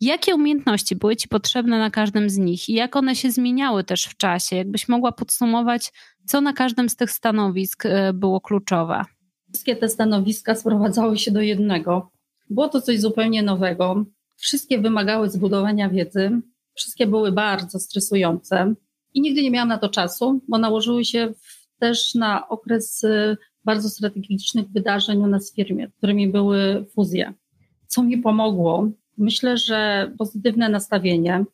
Jakie 0.00 0.34
umiejętności 0.34 0.96
były 0.96 1.16
Ci 1.16 1.28
potrzebne 1.28 1.78
na 1.78 1.90
każdym 1.90 2.30
z 2.30 2.38
nich 2.38 2.68
i 2.68 2.72
jak 2.72 2.96
one 2.96 3.16
się 3.16 3.30
zmieniały 3.30 3.84
też 3.84 4.04
w 4.04 4.16
czasie? 4.16 4.56
Jakbyś 4.56 4.88
mogła 4.88 5.12
podsumować, 5.12 5.92
co 6.26 6.40
na 6.40 6.52
każdym 6.52 6.88
z 6.88 6.96
tych 6.96 7.10
stanowisk 7.10 7.86
e, 7.86 8.12
było 8.12 8.40
kluczowe? 8.40 9.04
Wszystkie 9.52 9.76
te 9.76 9.88
stanowiska 9.88 10.54
sprowadzały 10.54 11.18
się 11.18 11.30
do 11.30 11.40
jednego. 11.40 12.10
Było 12.50 12.68
to 12.68 12.80
coś 12.80 13.00
zupełnie 13.00 13.42
nowego. 13.42 14.04
Wszystkie 14.36 14.78
wymagały 14.78 15.30
zbudowania 15.30 15.88
wiedzy, 15.88 16.40
wszystkie 16.74 17.06
były 17.06 17.32
bardzo 17.32 17.80
stresujące 17.80 18.74
i 19.14 19.20
nigdy 19.20 19.42
nie 19.42 19.50
miałam 19.50 19.68
na 19.68 19.78
to 19.78 19.88
czasu, 19.88 20.40
bo 20.48 20.58
nałożyły 20.58 21.04
się 21.04 21.32
też 21.78 22.14
na 22.14 22.48
okres 22.48 23.04
y, 23.04 23.36
bardzo 23.64 23.88
strategicznych 23.88 24.68
wydarzeń 24.68 25.18
u 25.18 25.26
nas 25.26 25.52
w 25.52 25.54
firmie, 25.54 25.88
którymi 25.98 26.28
były 26.28 26.86
fuzje. 26.94 27.34
Co 27.86 28.02
mi 28.02 28.18
pomogło? 28.18 28.90
Myślę, 29.18 29.56
że 29.56 30.10
pozytywne 30.18 30.68
nastawienie. 30.68 31.44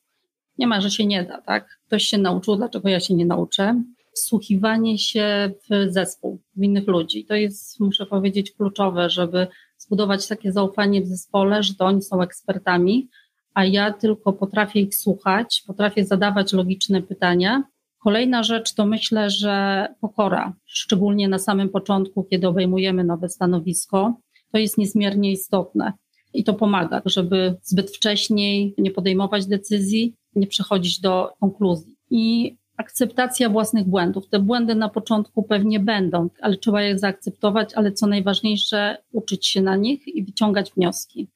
Nie 0.58 0.66
ma, 0.66 0.80
że 0.80 0.90
się 0.90 1.06
nie 1.06 1.24
da, 1.24 1.40
tak? 1.40 1.78
Ktoś 1.86 2.04
się 2.04 2.18
nauczył, 2.18 2.56
dlaczego 2.56 2.88
ja 2.88 3.00
się 3.00 3.14
nie 3.14 3.26
nauczę? 3.26 3.82
Wsłuchiwanie 4.14 4.98
się 4.98 5.50
w 5.70 5.92
zespół, 5.92 6.40
w 6.56 6.62
innych 6.62 6.86
ludzi. 6.86 7.24
To 7.24 7.34
jest, 7.34 7.80
muszę 7.80 8.06
powiedzieć, 8.06 8.52
kluczowe, 8.52 9.10
żeby 9.10 9.46
zbudować 9.78 10.28
takie 10.28 10.52
zaufanie 10.52 11.02
w 11.02 11.06
zespole, 11.06 11.62
że 11.62 11.74
to 11.74 11.84
oni 11.84 12.02
są 12.02 12.22
ekspertami, 12.22 13.08
a 13.54 13.64
ja 13.64 13.92
tylko 13.92 14.32
potrafię 14.32 14.80
ich 14.80 14.94
słuchać, 14.94 15.62
potrafię 15.66 16.04
zadawać 16.04 16.52
logiczne 16.52 17.02
pytania. 17.02 17.62
Kolejna 17.98 18.42
rzecz 18.42 18.74
to 18.74 18.86
myślę, 18.86 19.30
że 19.30 19.86
pokora, 20.00 20.52
szczególnie 20.66 21.28
na 21.28 21.38
samym 21.38 21.68
początku, 21.68 22.24
kiedy 22.24 22.48
obejmujemy 22.48 23.04
nowe 23.04 23.28
stanowisko, 23.28 24.14
to 24.52 24.58
jest 24.58 24.78
niezmiernie 24.78 25.32
istotne 25.32 25.92
i 26.34 26.44
to 26.44 26.54
pomaga, 26.54 27.02
żeby 27.04 27.56
zbyt 27.62 27.90
wcześniej 27.90 28.74
nie 28.78 28.90
podejmować 28.90 29.46
decyzji, 29.46 30.14
nie 30.34 30.46
przechodzić 30.46 31.00
do 31.00 31.32
konkluzji. 31.40 31.94
I 32.10 32.56
akceptacja 32.76 33.48
własnych 33.48 33.88
błędów. 33.88 34.28
Te 34.28 34.38
błędy 34.38 34.74
na 34.74 34.88
początku 34.88 35.42
pewnie 35.42 35.80
będą, 35.80 36.28
ale 36.40 36.56
trzeba 36.56 36.82
je 36.82 36.98
zaakceptować, 36.98 37.74
ale 37.74 37.92
co 37.92 38.06
najważniejsze, 38.06 38.96
uczyć 39.12 39.46
się 39.46 39.62
na 39.62 39.76
nich 39.76 40.08
i 40.08 40.24
wyciągać 40.24 40.72
wnioski. 40.72 41.28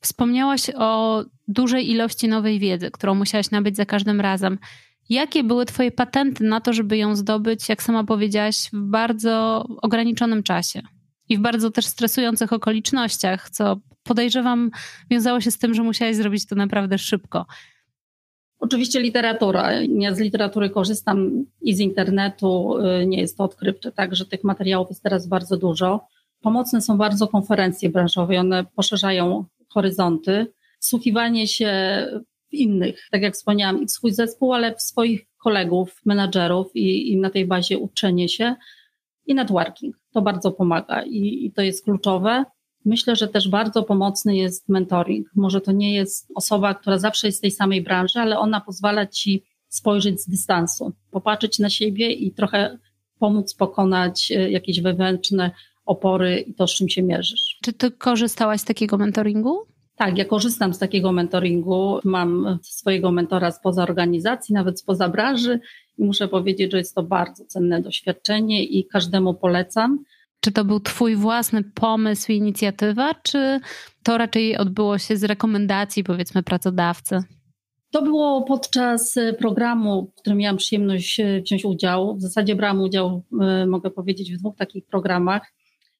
Wspomniałaś 0.00 0.70
o 0.76 1.24
dużej 1.48 1.90
ilości 1.90 2.28
nowej 2.28 2.58
wiedzy, 2.58 2.90
którą 2.90 3.14
musiałaś 3.14 3.50
nabyć 3.50 3.76
za 3.76 3.86
każdym 3.86 4.20
razem. 4.20 4.58
Jakie 5.08 5.44
były 5.44 5.66
Twoje 5.66 5.90
patenty 5.90 6.44
na 6.44 6.60
to, 6.60 6.72
żeby 6.72 6.96
ją 6.96 7.16
zdobyć, 7.16 7.68
jak 7.68 7.82
sama 7.82 8.04
powiedziałaś, 8.04 8.70
w 8.72 8.80
bardzo 8.80 9.64
ograniczonym 9.82 10.42
czasie 10.42 10.82
i 11.28 11.38
w 11.38 11.40
bardzo 11.40 11.70
też 11.70 11.86
stresujących 11.86 12.52
okolicznościach, 12.52 13.50
co 13.50 13.76
podejrzewam 14.04 14.70
wiązało 15.10 15.40
się 15.40 15.50
z 15.50 15.58
tym, 15.58 15.74
że 15.74 15.82
musiałaś 15.82 16.16
zrobić 16.16 16.46
to 16.46 16.54
naprawdę 16.54 16.98
szybko. 16.98 17.46
Oczywiście 18.58 19.00
literatura. 19.00 19.72
Ja 19.82 20.14
z 20.14 20.20
literatury 20.20 20.70
korzystam 20.70 21.44
i 21.60 21.74
z 21.74 21.80
internetu. 21.80 22.78
Y, 22.78 23.06
nie 23.06 23.20
jest 23.20 23.38
to 23.38 23.44
odkrywcze, 23.44 23.92
tak, 23.92 24.16
że 24.16 24.26
tych 24.26 24.44
materiałów 24.44 24.88
jest 24.88 25.02
teraz 25.02 25.26
bardzo 25.26 25.56
dużo. 25.56 26.06
Pomocne 26.40 26.80
są 26.80 26.98
bardzo 26.98 27.28
konferencje 27.28 27.90
branżowe, 27.90 28.40
one 28.40 28.64
poszerzają 28.64 29.44
horyzonty. 29.68 30.46
Wsłuchiwanie 30.80 31.46
się 31.46 31.72
w 32.50 32.54
innych, 32.54 33.08
tak 33.10 33.22
jak 33.22 33.34
wspomniałam, 33.34 33.82
i 33.82 33.86
w 33.86 33.90
swój 33.90 34.12
zespół, 34.12 34.52
ale 34.52 34.74
w 34.74 34.82
swoich 34.82 35.26
kolegów, 35.38 36.00
menadżerów 36.04 36.76
i, 36.76 37.12
i 37.12 37.16
na 37.16 37.30
tej 37.30 37.46
bazie 37.46 37.78
uczenie 37.78 38.28
się 38.28 38.56
i 39.26 39.34
networking. 39.34 39.96
To 40.12 40.22
bardzo 40.22 40.52
pomaga 40.52 41.02
i, 41.02 41.46
i 41.46 41.52
to 41.52 41.62
jest 41.62 41.84
kluczowe. 41.84 42.44
Myślę, 42.84 43.16
że 43.16 43.28
też 43.28 43.48
bardzo 43.48 43.82
pomocny 43.82 44.36
jest 44.36 44.68
mentoring. 44.68 45.26
Może 45.34 45.60
to 45.60 45.72
nie 45.72 45.94
jest 45.94 46.28
osoba, 46.34 46.74
która 46.74 46.98
zawsze 46.98 47.26
jest 47.28 47.38
z 47.38 47.40
tej 47.40 47.50
samej 47.50 47.82
branży, 47.82 48.18
ale 48.20 48.38
ona 48.38 48.60
pozwala 48.60 49.06
ci 49.06 49.44
spojrzeć 49.68 50.20
z 50.20 50.28
dystansu, 50.28 50.92
popatrzeć 51.10 51.58
na 51.58 51.70
siebie 51.70 52.12
i 52.12 52.32
trochę 52.32 52.78
pomóc 53.18 53.54
pokonać 53.54 54.32
e, 54.32 54.50
jakieś 54.50 54.80
wewnętrzne 54.80 55.50
opory 55.84 56.40
i 56.40 56.54
to, 56.54 56.66
z 56.66 56.74
czym 56.74 56.88
się 56.88 57.02
mierzysz. 57.02 57.58
Czy 57.62 57.72
ty 57.72 57.90
korzystałaś 57.90 58.60
z 58.60 58.64
takiego 58.64 58.98
mentoringu? 58.98 59.58
Tak, 59.96 60.18
ja 60.18 60.24
korzystam 60.24 60.74
z 60.74 60.78
takiego 60.78 61.12
mentoringu. 61.12 61.98
Mam 62.04 62.58
swojego 62.62 63.10
mentora 63.10 63.50
spoza 63.50 63.82
organizacji, 63.82 64.54
nawet 64.54 64.80
spoza 64.80 65.08
branży 65.08 65.60
i 65.98 66.04
muszę 66.04 66.28
powiedzieć, 66.28 66.72
że 66.72 66.78
jest 66.78 66.94
to 66.94 67.02
bardzo 67.02 67.44
cenne 67.44 67.82
doświadczenie 67.82 68.64
i 68.64 68.86
każdemu 68.86 69.34
polecam. 69.34 70.04
Czy 70.44 70.52
to 70.52 70.64
był 70.64 70.80
Twój 70.80 71.16
własny 71.16 71.62
pomysł 71.62 72.32
i 72.32 72.36
inicjatywa, 72.36 73.14
czy 73.14 73.60
to 74.02 74.18
raczej 74.18 74.56
odbyło 74.56 74.98
się 74.98 75.16
z 75.16 75.24
rekomendacji, 75.24 76.04
powiedzmy, 76.04 76.42
pracodawcy? 76.42 77.22
To 77.90 78.02
było 78.02 78.42
podczas 78.42 79.14
programu, 79.38 80.12
w 80.16 80.20
którym 80.20 80.38
miałam 80.38 80.56
przyjemność 80.56 81.20
wziąć 81.44 81.64
udział. 81.64 82.16
W 82.16 82.20
zasadzie 82.20 82.56
brałam 82.56 82.80
udział, 82.80 83.22
e, 83.40 83.66
mogę 83.66 83.90
powiedzieć, 83.90 84.32
w 84.32 84.38
dwóch 84.38 84.56
takich 84.56 84.86
programach. 84.86 85.52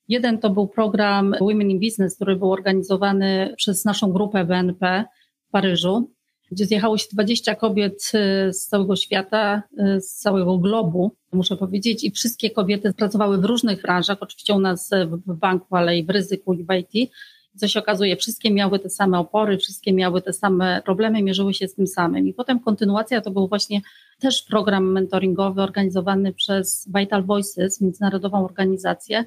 Jeden 0.09 0.39
to 0.39 0.51
był 0.51 0.69
program 0.69 1.35
Women 1.41 1.71
in 1.71 1.81
Business, 1.81 2.17
który 2.17 2.37
był 2.37 2.53
organizowany 2.53 3.55
przez 3.57 3.85
naszą 3.85 4.13
grupę 4.13 4.45
BNP 4.45 5.05
w 5.49 5.51
Paryżu, 5.51 6.11
gdzie 6.53 6.67
zjechało 6.67 6.99
się 6.99 7.07
20 7.13 7.55
kobiet 7.55 8.13
y, 8.15 8.53
z 8.53 8.67
całego 8.67 8.97
świata, 8.97 9.63
y, 9.97 10.01
z 10.01 10.15
całego 10.15 10.59
globu, 10.59 11.13
muszę 11.33 11.57
powiedzieć, 11.57 12.05
i 12.05 12.11
wszystkie 12.11 12.51
kobiety 12.51 12.93
pracowały 12.93 13.39
w 13.39 13.45
różnych 13.45 13.83
branżach, 13.83 14.19
oczywiście 14.21 14.55
u 14.55 14.61
nas 14.61 14.91
w 15.27 15.35
banku, 15.35 15.77
ale 15.77 15.99
i 15.99 16.05
w 16.05 16.11
ryzyku 16.11 16.55
i 16.55 16.65
w 16.65 16.69
IT. 16.75 17.11
Co 17.57 17.69
się 17.69 17.79
okazuje, 17.79 18.17
wszystkie 18.17 18.51
miały 18.51 18.79
te 18.79 18.91
same 18.91 19.19
opory, 19.19 19.59
wszystkie 19.59 19.93
miały 19.93 20.23
te 20.23 20.33
same 20.33 20.83
problemy, 20.85 21.23
mierzyły 21.23 21.55
się 21.55 21.69
z 21.69 21.75
tym 21.75 21.87
samym. 21.87 22.29
I 22.29 22.35
potem 22.35 22.61
kontynuacja 22.61 23.21
to 23.21 23.31
był 23.31 23.49
właśnie 23.49 23.81
też 24.21 24.43
program 24.43 24.93
mentoringowy 24.93 25.63
organizowany 25.63 26.33
przez 26.33 26.89
Vital 26.99 27.25
Voices, 27.25 27.81
międzynarodową 27.81 28.45
organizację, 28.45 29.25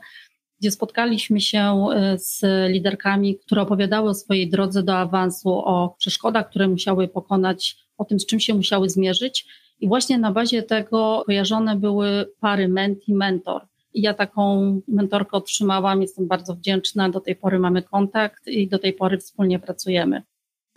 gdzie 0.59 0.71
spotkaliśmy 0.71 1.41
się 1.41 1.59
e, 1.59 2.17
z 2.17 2.41
liderkami, 2.71 3.37
które 3.37 3.61
opowiadały 3.61 4.09
o 4.09 4.13
swojej 4.13 4.49
drodze 4.49 4.83
do 4.83 4.97
awansu, 4.97 5.49
o 5.49 5.95
przeszkodach, 5.97 6.49
które 6.49 6.67
musiały 6.67 7.07
pokonać, 7.07 7.77
o 7.97 8.05
tym, 8.05 8.19
z 8.19 8.25
czym 8.25 8.39
się 8.39 8.53
musiały 8.53 8.89
zmierzyć. 8.89 9.45
I 9.79 9.87
właśnie 9.87 10.17
na 10.17 10.31
bazie 10.31 10.63
tego 10.63 11.23
kojarzone 11.25 11.75
były 11.75 12.25
pary 12.39 12.67
menti-mentor. 12.67 13.61
I 13.93 14.01
ja 14.01 14.13
taką 14.13 14.81
mentorkę 14.87 15.37
otrzymałam, 15.37 16.01
jestem 16.01 16.27
bardzo 16.27 16.55
wdzięczna. 16.55 17.09
Do 17.09 17.19
tej 17.19 17.35
pory 17.35 17.59
mamy 17.59 17.81
kontakt 17.81 18.47
i 18.47 18.67
do 18.67 18.79
tej 18.79 18.93
pory 18.93 19.17
wspólnie 19.17 19.59
pracujemy. 19.59 20.21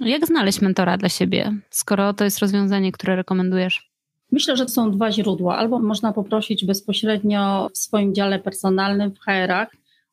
Jak 0.00 0.26
znaleźć 0.26 0.60
mentora 0.60 0.96
dla 0.96 1.08
siebie, 1.08 1.52
skoro 1.70 2.14
to 2.14 2.24
jest 2.24 2.38
rozwiązanie, 2.38 2.92
które 2.92 3.16
rekomendujesz? 3.16 3.89
Myślę, 4.32 4.56
że 4.56 4.68
są 4.68 4.90
dwa 4.90 5.12
źródła. 5.12 5.56
Albo 5.56 5.78
można 5.78 6.12
poprosić 6.12 6.64
bezpośrednio 6.64 7.70
w 7.74 7.78
swoim 7.78 8.14
dziale 8.14 8.38
personalnym, 8.38 9.10
w 9.10 9.18
HR-ach, 9.18 9.68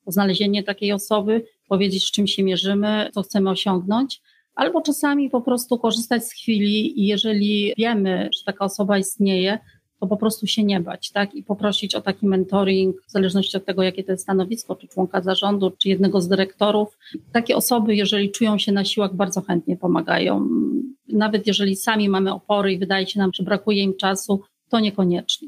o 0.05 0.11
znalezienie 0.11 0.63
takiej 0.63 0.91
osoby, 0.91 1.45
powiedzieć, 1.67 2.07
z 2.07 2.11
czym 2.11 2.27
się 2.27 2.43
mierzymy, 2.43 3.09
co 3.13 3.23
chcemy 3.23 3.49
osiągnąć, 3.49 4.21
albo 4.55 4.81
czasami 4.81 5.29
po 5.29 5.41
prostu 5.41 5.79
korzystać 5.79 6.25
z 6.25 6.33
chwili 6.33 7.01
i 7.01 7.07
jeżeli 7.07 7.73
wiemy, 7.77 8.29
że 8.37 8.43
taka 8.45 8.65
osoba 8.65 8.97
istnieje, 8.97 9.59
to 9.99 10.07
po 10.07 10.17
prostu 10.17 10.47
się 10.47 10.63
nie 10.63 10.79
bać, 10.79 11.11
tak? 11.11 11.35
I 11.35 11.43
poprosić 11.43 11.95
o 11.95 12.01
taki 12.01 12.27
mentoring, 12.27 13.01
w 13.07 13.11
zależności 13.11 13.57
od 13.57 13.65
tego, 13.65 13.83
jakie 13.83 14.03
to 14.03 14.11
jest 14.11 14.23
stanowisko, 14.23 14.75
czy 14.75 14.87
członka 14.87 15.21
zarządu, 15.21 15.71
czy 15.71 15.89
jednego 15.89 16.21
z 16.21 16.27
dyrektorów. 16.27 16.97
Takie 17.31 17.55
osoby, 17.55 17.95
jeżeli 17.95 18.31
czują 18.31 18.57
się 18.57 18.71
na 18.71 18.85
siłach, 18.85 19.15
bardzo 19.15 19.41
chętnie 19.41 19.77
pomagają. 19.77 20.49
Nawet 21.07 21.47
jeżeli 21.47 21.75
sami 21.75 22.09
mamy 22.09 22.33
opory 22.33 22.73
i 22.73 22.77
wydaje 22.77 23.07
się 23.07 23.19
nam, 23.19 23.31
że 23.33 23.43
brakuje 23.43 23.83
im 23.83 23.95
czasu, 23.95 24.41
to 24.69 24.79
niekoniecznie. 24.79 25.47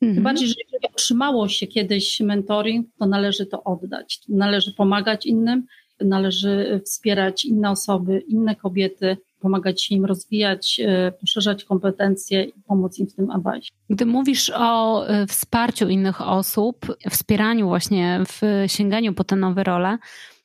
Mhm. 0.00 0.14
Tym 0.14 0.24
bardziej, 0.24 0.48
że 0.48 0.54
jeżeli 0.64 0.94
otrzymało 0.94 1.48
się 1.48 1.66
kiedyś 1.66 2.20
mentoring, 2.20 2.86
to 2.98 3.06
należy 3.06 3.46
to 3.46 3.64
oddać. 3.64 4.20
Należy 4.28 4.72
pomagać 4.72 5.26
innym, 5.26 5.66
należy 6.00 6.80
wspierać 6.84 7.44
inne 7.44 7.70
osoby, 7.70 8.24
inne 8.28 8.56
kobiety, 8.56 9.16
pomagać 9.46 9.90
im 9.90 10.04
rozwijać, 10.04 10.80
e, 10.84 11.12
poszerzać 11.12 11.64
kompetencje 11.64 12.44
i 12.44 12.62
pomóc 12.66 12.98
im 12.98 13.06
w 13.06 13.14
tym 13.14 13.30
awansie. 13.30 13.70
Gdy 13.90 14.06
mówisz 14.06 14.52
o 14.54 15.08
e, 15.08 15.26
wsparciu 15.26 15.88
innych 15.88 16.20
osób, 16.20 16.86
wspieraniu 17.10 17.68
właśnie 17.68 18.22
w 18.26 18.64
sięganiu 18.66 19.14
po 19.14 19.24
te 19.24 19.36
nowe 19.36 19.64
role, 19.64 19.98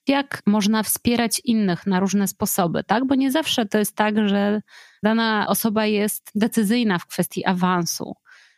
jak 0.08 0.42
można 0.46 0.84
wspierać 0.84 1.42
innych 1.46 1.88
na 1.88 2.00
różne 2.00 2.28
sposoby, 2.28 2.84
tak? 2.84 3.08
Bo 3.08 3.16
nie 3.16 3.32
zawsze 3.32 3.66
to 3.66 3.78
jest 3.78 3.96
tak, 3.96 4.30
że 4.30 4.62
dana 5.04 5.46
osoba 5.48 5.86
jest 5.86 6.32
decyzyjna 6.36 7.00
w 7.00 7.08
kwestii 7.08 7.46
awansu. 7.46 8.14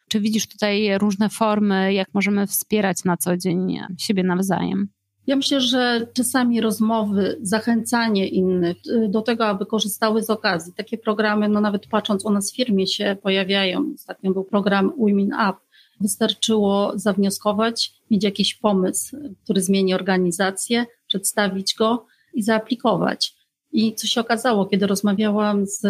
Czy 0.09 0.19
widzisz 0.19 0.47
tutaj 0.47 0.97
różne 0.97 1.29
formy, 1.29 1.93
jak 1.93 2.07
możemy 2.13 2.47
wspierać 2.47 3.03
na 3.03 3.17
co 3.17 3.37
dzień 3.37 3.79
siebie 3.97 4.23
nawzajem? 4.23 4.87
Ja 5.27 5.35
myślę, 5.35 5.61
że 5.61 6.07
czasami 6.13 6.61
rozmowy, 6.61 7.37
zachęcanie 7.41 8.27
innych 8.27 8.77
y, 8.87 9.07
do 9.09 9.21
tego, 9.21 9.45
aby 9.45 9.65
korzystały 9.65 10.23
z 10.23 10.29
okazji. 10.29 10.73
Takie 10.73 10.97
programy, 10.97 11.49
no 11.49 11.61
nawet 11.61 11.87
patrząc 11.87 12.25
u 12.25 12.29
nas 12.29 12.51
w 12.51 12.55
firmie 12.55 12.87
się 12.87 13.17
pojawiają. 13.21 13.91
Ostatnio 13.95 14.31
był 14.31 14.43
program 14.43 14.93
Women 14.97 15.33
Up. 15.33 15.53
Wystarczyło 16.01 16.91
zawnioskować, 16.95 17.93
mieć 18.11 18.23
jakiś 18.23 18.55
pomysł, 18.55 19.17
który 19.43 19.61
zmieni 19.61 19.93
organizację, 19.93 20.85
przedstawić 21.07 21.75
go 21.75 22.05
i 22.33 22.43
zaaplikować. 22.43 23.35
I 23.71 23.95
co 23.95 24.07
się 24.07 24.21
okazało, 24.21 24.65
kiedy 24.65 24.87
rozmawiałam 24.87 25.65
z 25.65 25.81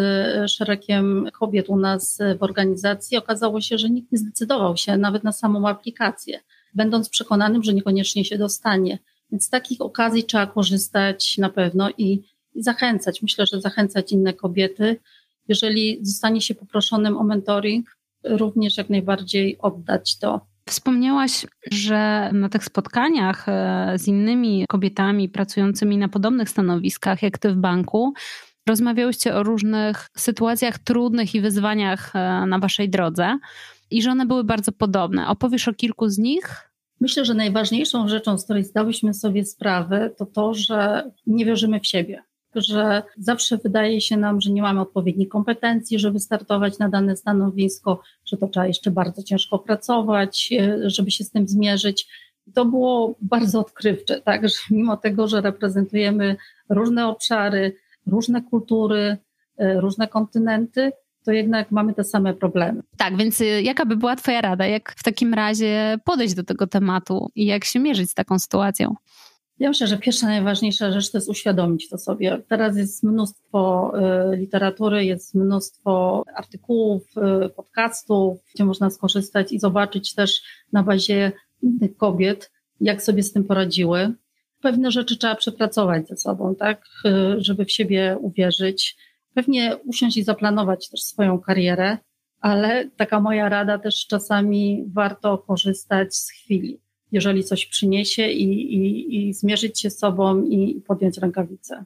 szeregiem 0.50 1.28
kobiet 1.32 1.68
u 1.68 1.76
nas 1.76 2.18
w 2.38 2.42
organizacji, 2.42 3.16
okazało 3.16 3.60
się, 3.60 3.78
że 3.78 3.90
nikt 3.90 4.12
nie 4.12 4.18
zdecydował 4.18 4.76
się 4.76 4.96
nawet 4.96 5.24
na 5.24 5.32
samą 5.32 5.68
aplikację, 5.68 6.40
będąc 6.74 7.08
przekonanym, 7.08 7.62
że 7.62 7.74
niekoniecznie 7.74 8.24
się 8.24 8.38
dostanie. 8.38 8.98
Więc 9.34 9.46
z 9.46 9.50
takich 9.50 9.80
okazji 9.80 10.24
trzeba 10.24 10.46
korzystać 10.46 11.38
na 11.38 11.48
pewno 11.48 11.90
i, 11.98 12.22
i 12.54 12.62
zachęcać. 12.62 13.22
Myślę, 13.22 13.46
że 13.46 13.60
zachęcać 13.60 14.12
inne 14.12 14.32
kobiety. 14.32 14.96
Jeżeli 15.48 15.98
zostanie 16.02 16.40
się 16.40 16.54
poproszonym 16.54 17.16
o 17.16 17.24
mentoring, 17.24 17.96
również 18.24 18.76
jak 18.76 18.90
najbardziej 18.90 19.58
oddać 19.58 20.18
to. 20.18 20.40
Wspomniałaś, 20.68 21.46
że 21.72 22.30
na 22.32 22.48
tych 22.48 22.64
spotkaniach 22.64 23.48
e, 23.48 23.92
z 23.96 24.08
innymi 24.08 24.64
kobietami 24.68 25.28
pracującymi 25.28 25.98
na 25.98 26.08
podobnych 26.08 26.50
stanowiskach 26.50 27.22
jak 27.22 27.38
ty 27.38 27.50
w 27.50 27.56
banku, 27.56 28.14
rozmawiałyście 28.68 29.34
o 29.34 29.42
różnych 29.42 30.08
sytuacjach 30.16 30.78
trudnych 30.78 31.34
i 31.34 31.40
wyzwaniach 31.40 32.16
e, 32.16 32.46
na 32.46 32.58
waszej 32.58 32.90
drodze 32.90 33.38
i 33.90 34.02
że 34.02 34.10
one 34.10 34.26
były 34.26 34.44
bardzo 34.44 34.72
podobne. 34.72 35.28
Opowiesz 35.28 35.68
o 35.68 35.74
kilku 35.74 36.08
z 36.08 36.18
nich? 36.18 36.73
Myślę, 37.04 37.24
że 37.24 37.34
najważniejszą 37.34 38.08
rzeczą, 38.08 38.38
z 38.38 38.44
której 38.44 38.64
zdałyśmy 38.64 39.14
sobie 39.14 39.44
sprawę, 39.44 40.10
to 40.16 40.26
to, 40.26 40.54
że 40.54 41.10
nie 41.26 41.44
wierzymy 41.44 41.80
w 41.80 41.86
siebie. 41.86 42.22
Że 42.54 43.02
zawsze 43.18 43.58
wydaje 43.58 44.00
się 44.00 44.16
nam, 44.16 44.40
że 44.40 44.50
nie 44.50 44.62
mamy 44.62 44.80
odpowiednich 44.80 45.28
kompetencji, 45.28 45.98
żeby 45.98 46.20
startować 46.20 46.78
na 46.78 46.88
dane 46.88 47.16
stanowisko, 47.16 48.00
że 48.24 48.36
to 48.36 48.48
trzeba 48.48 48.66
jeszcze 48.66 48.90
bardzo 48.90 49.22
ciężko 49.22 49.58
pracować, 49.58 50.50
e, 50.52 50.90
żeby 50.90 51.10
się 51.10 51.24
z 51.24 51.30
tym 51.30 51.48
zmierzyć. 51.48 52.06
To 52.54 52.64
było 52.64 53.14
bardzo 53.20 53.60
odkrywcze, 53.60 54.20
tak, 54.20 54.48
że 54.48 54.56
mimo 54.70 54.96
tego, 54.96 55.28
że 55.28 55.40
reprezentujemy 55.40 56.36
różne 56.68 57.08
obszary, 57.08 57.76
różne 58.06 58.42
kultury, 58.42 59.16
e, 59.56 59.80
różne 59.80 60.08
kontynenty, 60.08 60.92
to 61.24 61.32
jednak 61.32 61.70
mamy 61.70 61.94
te 61.94 62.04
same 62.04 62.34
problemy. 62.34 62.82
Tak, 62.96 63.16
więc 63.16 63.40
y, 63.40 63.62
jaka 63.62 63.86
by 63.86 63.96
była 63.96 64.16
Twoja 64.16 64.40
rada? 64.40 64.66
Jak 64.66 64.94
w 64.98 65.02
takim 65.02 65.34
razie 65.34 65.98
podejść 66.04 66.34
do 66.34 66.44
tego 66.44 66.66
tematu 66.66 67.30
i 67.34 67.46
jak 67.46 67.64
się 67.64 67.80
mierzyć 67.80 68.10
z 68.10 68.14
taką 68.14 68.38
sytuacją? 68.38 68.94
Ja 69.58 69.68
myślę, 69.68 69.86
że 69.86 69.98
pierwsza 69.98 70.26
najważniejsza 70.26 70.92
rzecz 70.92 71.10
to 71.10 71.18
jest 71.18 71.28
uświadomić 71.28 71.88
to 71.88 71.98
sobie. 71.98 72.42
Teraz 72.48 72.76
jest 72.76 73.02
mnóstwo 73.02 73.92
y, 74.32 74.36
literatury, 74.36 75.04
jest 75.04 75.34
mnóstwo 75.34 76.24
artykułów, 76.36 77.02
y, 77.44 77.48
podcastów, 77.48 78.38
gdzie 78.54 78.64
można 78.64 78.90
skorzystać 78.90 79.52
i 79.52 79.58
zobaczyć 79.58 80.14
też 80.14 80.42
na 80.72 80.82
bazie 80.82 81.32
innych 81.62 81.96
kobiet, 81.96 82.50
jak 82.80 83.02
sobie 83.02 83.22
z 83.22 83.32
tym 83.32 83.44
poradziły. 83.44 84.12
Pewne 84.60 84.90
rzeczy 84.90 85.16
trzeba 85.16 85.34
przepracować 85.34 86.08
ze 86.08 86.16
sobą, 86.16 86.54
tak, 86.54 86.84
żeby 87.38 87.64
w 87.64 87.72
siebie 87.72 88.16
uwierzyć 88.20 88.96
pewnie 89.34 89.76
usiąść 89.76 90.16
i 90.16 90.24
zaplanować 90.24 90.88
też 90.90 91.02
swoją 91.02 91.38
karierę, 91.38 91.98
ale 92.40 92.90
taka 92.96 93.20
moja 93.20 93.48
rada 93.48 93.78
też 93.78 94.06
czasami 94.06 94.84
warto 94.92 95.38
korzystać 95.38 96.16
z 96.16 96.30
chwili, 96.30 96.80
jeżeli 97.12 97.44
coś 97.44 97.66
przyniesie 97.66 98.28
i, 98.28 98.74
i, 98.74 99.28
i 99.28 99.34
zmierzyć 99.34 99.80
się 99.80 99.90
z 99.90 99.98
sobą 99.98 100.42
i 100.42 100.82
podjąć 100.86 101.18
rękawice. 101.18 101.84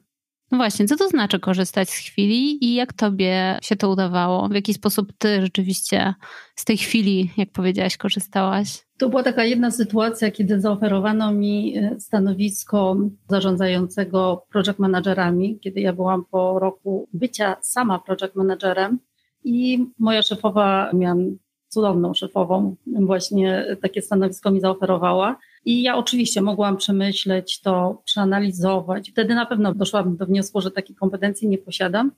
No 0.51 0.57
właśnie, 0.57 0.85
co 0.85 0.95
to 0.95 1.07
znaczy 1.09 1.39
korzystać 1.39 1.89
z 1.89 1.97
chwili 1.97 2.65
i 2.65 2.73
jak 2.73 2.93
tobie 2.93 3.59
się 3.61 3.75
to 3.75 3.89
udawało? 3.89 4.47
W 4.49 4.53
jaki 4.53 4.73
sposób 4.73 5.13
ty 5.17 5.41
rzeczywiście 5.41 6.13
z 6.55 6.65
tej 6.65 6.77
chwili, 6.77 7.31
jak 7.37 7.51
powiedziałaś, 7.51 7.97
korzystałaś? 7.97 8.85
To 8.97 9.09
była 9.09 9.23
taka 9.23 9.43
jedna 9.43 9.71
sytuacja, 9.71 10.31
kiedy 10.31 10.59
zaoferowano 10.59 11.31
mi 11.31 11.77
e, 11.77 11.99
stanowisko 11.99 12.97
zarządzającego 13.29 14.45
project 14.49 14.79
managerami, 14.79 15.59
kiedy 15.59 15.81
ja 15.81 15.93
byłam 15.93 16.25
po 16.31 16.59
roku 16.59 17.07
bycia 17.13 17.55
sama 17.61 17.99
project 17.99 18.35
managerem 18.35 18.99
i 19.43 19.85
moja 19.99 20.21
szefowa, 20.21 20.91
miałam 20.93 21.37
cudowną 21.69 22.13
szefową, 22.13 22.75
właśnie 22.87 23.65
takie 23.81 24.01
stanowisko 24.01 24.51
mi 24.51 24.61
zaoferowała. 24.61 25.37
I 25.65 25.83
ja 25.83 25.97
oczywiście 25.97 26.41
mogłam 26.41 26.77
przemyśleć 26.77 27.61
to, 27.61 28.01
przeanalizować. 28.05 29.11
Wtedy 29.11 29.35
na 29.35 29.45
pewno 29.45 29.73
doszłam 29.73 30.17
do 30.17 30.25
wniosku, 30.25 30.61
że 30.61 30.71
takiej 30.71 30.95
kompetencji 30.95 31.47
nie 31.47 31.57
posiadam, 31.57 32.11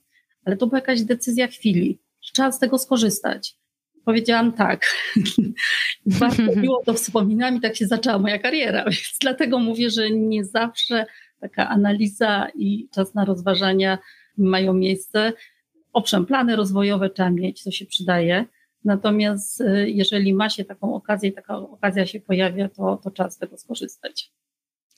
ale 0.44 0.56
to 0.56 0.66
była 0.66 0.78
jakaś 0.78 1.02
decyzja 1.02 1.46
chwili, 1.46 1.98
trzeba 2.32 2.52
z 2.52 2.58
tego 2.58 2.78
skorzystać. 2.78 3.56
Powiedziałam 4.04 4.52
tak. 4.52 4.86
Bardzo 6.20 6.42
miło 6.56 6.82
to 6.86 6.94
wspominam 6.94 7.56
i 7.56 7.60
tak 7.60 7.76
się 7.76 7.86
zaczęła 7.86 8.18
moja 8.18 8.38
kariera, 8.38 8.84
więc 8.90 9.18
dlatego 9.20 9.58
mówię, 9.58 9.90
że 9.90 10.10
nie 10.10 10.44
zawsze 10.44 11.06
taka 11.40 11.68
analiza 11.68 12.48
i 12.54 12.88
czas 12.94 13.14
na 13.14 13.24
rozważania 13.24 13.98
mają 14.38 14.74
miejsce. 14.74 15.32
Owszem, 15.92 16.26
plany 16.26 16.56
rozwojowe 16.56 17.10
trzeba 17.10 17.30
mieć, 17.30 17.64
to 17.64 17.70
się 17.70 17.86
przydaje, 17.86 18.44
Natomiast 18.84 19.60
y, 19.60 19.90
jeżeli 19.90 20.34
ma 20.34 20.50
się 20.50 20.64
taką 20.64 20.94
okazję 20.94 21.28
i 21.28 21.32
taka 21.32 21.56
okazja 21.56 22.06
się 22.06 22.20
pojawia, 22.20 22.68
to, 22.68 22.96
to 22.96 23.10
trzeba 23.10 23.30
z 23.30 23.38
tego 23.38 23.58
skorzystać. 23.58 24.32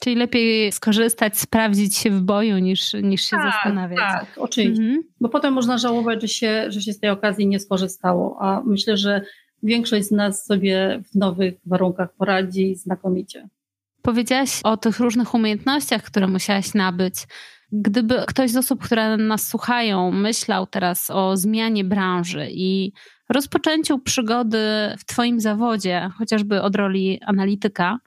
Czyli 0.01 0.16
lepiej 0.16 0.73
skorzystać, 0.73 1.38
sprawdzić 1.38 1.97
się 1.97 2.11
w 2.11 2.20
boju 2.20 2.59
niż, 2.59 2.94
niż 2.94 3.23
się 3.23 3.37
tak, 3.37 3.53
zastanawiać. 3.53 3.99
Tak, 3.99 4.27
oczywiście. 4.37 4.83
Mhm. 4.83 5.03
Bo 5.20 5.29
potem 5.29 5.55
można 5.55 5.79
żałować, 5.79 6.23
że 6.23 6.29
się, 6.29 6.64
że 6.68 6.81
się 6.81 6.92
z 6.92 7.01
tej 7.01 7.11
okazji 7.11 7.47
nie 7.47 7.61
skorzystało. 7.61 8.37
A 8.40 8.62
myślę, 8.64 8.97
że 8.97 9.23
większość 9.62 10.07
z 10.07 10.11
nas 10.11 10.47
sobie 10.47 11.03
w 11.12 11.14
nowych 11.14 11.55
warunkach 11.66 12.14
poradzi 12.18 12.75
znakomicie. 12.75 13.49
Powiedziałaś 14.03 14.61
o 14.64 14.77
tych 14.77 15.01
różnych 15.01 15.35
umiejętnościach, 15.35 16.03
które 16.03 16.27
musiałaś 16.27 16.75
nabyć. 16.75 17.14
Gdyby 17.73 18.25
ktoś 18.27 18.51
z 18.51 18.57
osób, 18.57 18.85
które 18.85 19.16
nas 19.16 19.49
słuchają, 19.49 20.11
myślał 20.11 20.66
teraz 20.66 21.11
o 21.11 21.37
zmianie 21.37 21.85
branży 21.85 22.49
i 22.51 22.92
rozpoczęciu 23.28 23.98
przygody 23.98 24.58
w 24.98 25.04
Twoim 25.04 25.40
zawodzie, 25.40 26.10
chociażby 26.18 26.62
od 26.62 26.76
roli 26.76 27.20
analityka, 27.26 27.98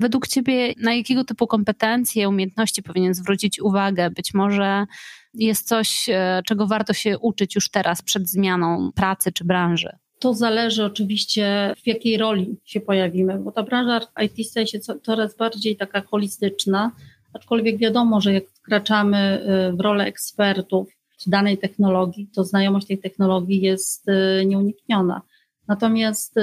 według 0.00 0.28
Ciebie 0.28 0.74
na 0.76 0.94
jakiego 0.94 1.24
typu 1.24 1.46
kompetencje, 1.46 2.28
umiejętności 2.28 2.82
powinien 2.82 3.14
zwrócić 3.14 3.60
uwagę? 3.60 4.10
Być 4.10 4.34
może 4.34 4.86
jest 5.34 5.68
coś, 5.68 6.08
e, 6.08 6.42
czego 6.46 6.66
warto 6.66 6.92
się 6.92 7.18
uczyć 7.18 7.54
już 7.54 7.70
teraz 7.70 8.02
przed 8.02 8.28
zmianą 8.28 8.92
pracy 8.94 9.32
czy 9.32 9.44
branży? 9.44 9.88
To 10.18 10.34
zależy 10.34 10.84
oczywiście, 10.84 11.74
w 11.82 11.86
jakiej 11.86 12.18
roli 12.18 12.56
się 12.64 12.80
pojawimy, 12.80 13.38
bo 13.38 13.52
ta 13.52 13.62
branża 13.62 14.00
IT 14.22 14.48
staje 14.48 14.66
się 14.66 14.78
coraz 15.02 15.36
bardziej 15.36 15.76
taka 15.76 16.02
holistyczna, 16.02 16.92
aczkolwiek 17.32 17.78
wiadomo, 17.78 18.20
że 18.20 18.32
jak 18.32 18.44
wkraczamy 18.50 19.18
e, 19.18 19.72
w 19.72 19.80
rolę 19.80 20.04
ekspertów, 20.04 20.88
danej 21.26 21.58
technologii, 21.58 22.28
to 22.34 22.44
znajomość 22.44 22.86
tej 22.86 22.98
technologii 22.98 23.60
jest 23.60 24.08
y, 24.08 24.46
nieunikniona. 24.46 25.22
Natomiast 25.68 26.36
y, 26.36 26.40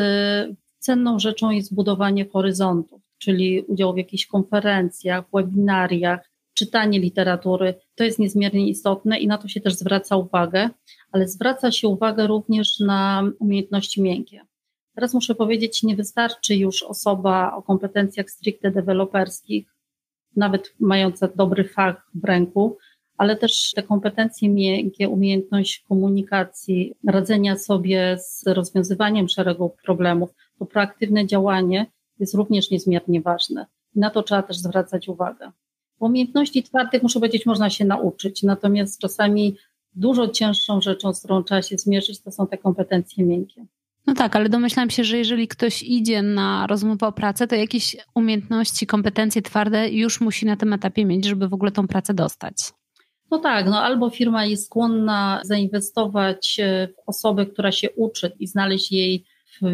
cenną 0.80 1.20
rzeczą 1.20 1.50
jest 1.50 1.76
budowanie 1.76 2.26
horyzontów, 2.30 3.02
czyli 3.18 3.62
udział 3.62 3.94
w 3.94 3.98
jakichś 3.98 4.26
konferencjach, 4.26 5.26
webinariach, 5.34 6.30
czytanie 6.54 7.00
literatury. 7.00 7.76
To 7.96 8.04
jest 8.04 8.20
niezmiernie 8.20 8.70
istotne 8.70 9.20
i 9.20 9.28
na 9.28 9.38
to 9.38 9.48
się 9.48 9.62
też 9.62 9.74
zwraca 9.74 10.18
uwagę, 10.18 10.70
ale 11.12 11.28
zwraca 11.28 11.72
się 11.72 11.88
uwagę 11.88 12.28
również 12.28 12.80
na 12.80 13.24
umiejętności 13.40 14.02
miękkie. 14.02 14.42
Teraz 14.96 15.14
muszę 15.14 15.36
powiedzieć, 15.36 15.84
nie 15.84 15.96
wystarczy 15.96 16.56
już 16.56 16.84
osoba 16.84 17.56
o 17.56 17.62
kompetencjach 17.62 18.30
stricte 18.30 18.72
deweloperskich, 18.72 19.76
nawet 20.36 20.74
mająca 20.80 21.28
dobry 21.28 21.64
fach 21.64 22.10
w 22.16 22.24
ręku, 22.24 22.78
ale 23.18 23.36
też 23.36 23.72
te 23.76 23.84
kompetencje 23.84 24.50
miękkie, 24.50 25.10
umiejętność 25.10 25.84
komunikacji, 25.90 26.94
radzenia 27.08 27.58
sobie 27.58 28.18
z 28.20 28.48
rozwiązywaniem 28.48 29.30
szeregu 29.30 29.76
problemów, 29.86 30.30
to 30.60 30.66
proaktywne 30.66 31.28
działanie 31.28 31.86
jest 32.20 32.36
również 32.36 32.72
niezmiernie 32.72 33.22
ważne. 33.22 33.66
I 33.96 34.00
na 34.00 34.10
to 34.10 34.24
trzeba 34.24 34.44
też 34.44 34.58
zwracać 34.58 35.08
uwagę. 35.08 35.52
Umiejętności 36.00 36.64
twardych, 36.64 37.04
muszę 37.04 37.20
powiedzieć, 37.20 37.46
można 37.46 37.70
się 37.70 37.86
nauczyć, 37.86 38.44
natomiast 38.44 39.00
czasami 39.00 39.56
dużo 39.96 40.28
cięższą 40.28 40.82
rzeczą, 40.82 41.14
z 41.14 41.20
którą 41.20 41.44
trzeba 41.44 41.62
się 41.62 41.78
zmierzyć, 41.78 42.22
to 42.22 42.32
są 42.32 42.48
te 42.48 42.58
kompetencje 42.58 43.26
miękkie. 43.26 43.66
No 44.08 44.14
tak, 44.14 44.36
ale 44.36 44.50
domyślam 44.50 44.90
się, 44.90 45.04
że 45.04 45.18
jeżeli 45.18 45.48
ktoś 45.48 45.84
idzie 45.84 46.22
na 46.22 46.68
rozmowę 46.68 47.08
o 47.08 47.12
pracę, 47.12 47.48
to 47.48 47.56
jakieś 47.56 47.96
umiejętności, 48.16 48.88
kompetencje 48.88 49.42
twarde 49.42 49.90
już 49.90 50.22
musi 50.22 50.46
na 50.46 50.58
tym 50.58 50.74
etapie 50.74 51.06
mieć, 51.06 51.26
żeby 51.26 51.48
w 51.48 51.54
ogóle 51.54 51.72
tą 51.72 51.88
pracę 51.88 52.14
dostać. 52.14 52.56
No 53.32 53.40
tak, 53.40 53.66
no 53.66 53.82
albo 53.82 54.10
firma 54.10 54.46
jest 54.46 54.66
skłonna 54.66 55.42
zainwestować 55.44 56.60
e, 56.60 56.88
w 56.88 57.10
osobę, 57.10 57.46
która 57.46 57.72
się 57.72 57.92
uczy 57.92 58.32
i 58.40 58.48
znaleźć 58.48 58.92
jej 58.92 59.24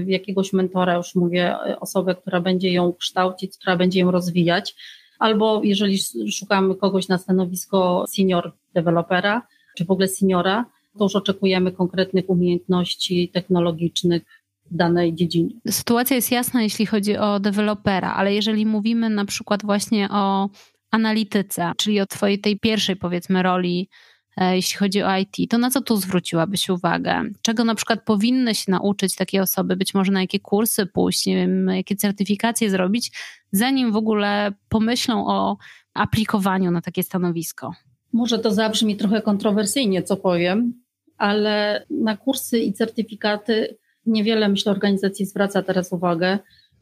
jakiegoś 0.06 0.54
mentora, 0.54 0.96
już 0.96 1.16
mówię, 1.16 1.56
e, 1.66 1.80
osobę, 1.80 2.16
która 2.16 2.42
będzie 2.42 2.72
ją 2.72 2.94
kształcić, 2.94 3.58
która 3.58 3.78
będzie 3.78 4.00
ją 4.00 4.12
rozwijać, 4.12 4.76
albo 5.20 5.62
jeżeli 5.64 6.00
szukamy 6.32 6.76
kogoś 6.76 7.08
na 7.08 7.18
stanowisko 7.18 8.06
senior 8.08 8.52
dewelopera, 8.74 9.48
czy 9.78 9.86
w 9.86 9.92
ogóle 9.92 10.08
seniora, 10.08 10.66
to 10.98 11.06
już 11.06 11.16
oczekujemy 11.16 11.72
konkretnych 11.72 12.30
umiejętności 12.30 13.30
technologicznych 13.34 14.24
w 14.72 14.76
danej 14.76 15.16
dziedzinie. 15.16 15.50
Sytuacja 15.70 16.16
jest 16.16 16.32
jasna, 16.32 16.64
jeśli 16.64 16.86
chodzi 16.86 17.18
o 17.18 17.40
dewelopera, 17.40 18.14
ale 18.14 18.34
jeżeli 18.34 18.66
mówimy 18.66 19.10
na 19.10 19.26
przykład 19.26 19.66
właśnie 19.66 20.10
o 20.12 20.50
analityce, 20.94 21.72
czyli 21.78 22.02
o 22.02 22.06
Twojej 22.06 22.40
tej 22.40 22.60
pierwszej, 22.60 22.96
powiedzmy, 22.96 23.44
roli, 23.44 23.90
e, 24.38 24.56
jeśli 24.56 24.78
chodzi 24.78 25.04
o 25.04 25.18
IT, 25.18 25.50
to 25.50 25.58
na 25.58 25.70
co 25.70 25.82
tu 25.82 25.98
zwróciłabyś 25.98 26.70
uwagę? 26.70 27.24
Czego 27.42 27.64
na 27.64 27.76
przykład 27.76 28.04
powinny 28.06 28.56
się 28.56 28.72
nauczyć 28.72 29.16
takie 29.16 29.42
osoby? 29.42 29.76
Być 29.76 29.94
może 29.94 30.12
na 30.12 30.22
jakie 30.22 30.40
kursy 30.40 30.86
pójść, 30.86 31.26
nie 31.26 31.36
wiem, 31.36 31.68
jakie 31.68 31.96
certyfikacje 31.96 32.70
zrobić, 32.70 33.12
zanim 33.52 33.92
w 33.92 33.96
ogóle 33.96 34.52
pomyślą 34.70 35.28
o 35.28 35.58
aplikowaniu 35.94 36.72
na 36.72 36.82
takie 36.82 37.04
stanowisko? 37.04 37.74
Może 38.14 38.40
to 38.40 38.52
zabrzmi 38.52 38.96
trochę 38.98 39.22
kontrowersyjnie, 39.22 40.04
co 40.04 40.18
powiem, 40.18 40.74
ale 41.18 41.86
na 41.90 42.18
kursy 42.18 42.60
i 42.60 42.74
certyfikaty 42.74 43.78
niewiele, 44.06 44.50
myślę, 44.50 44.72
organizacji 44.72 45.26
zwraca 45.26 45.64
teraz 45.64 45.94
uwagę. 45.94 46.40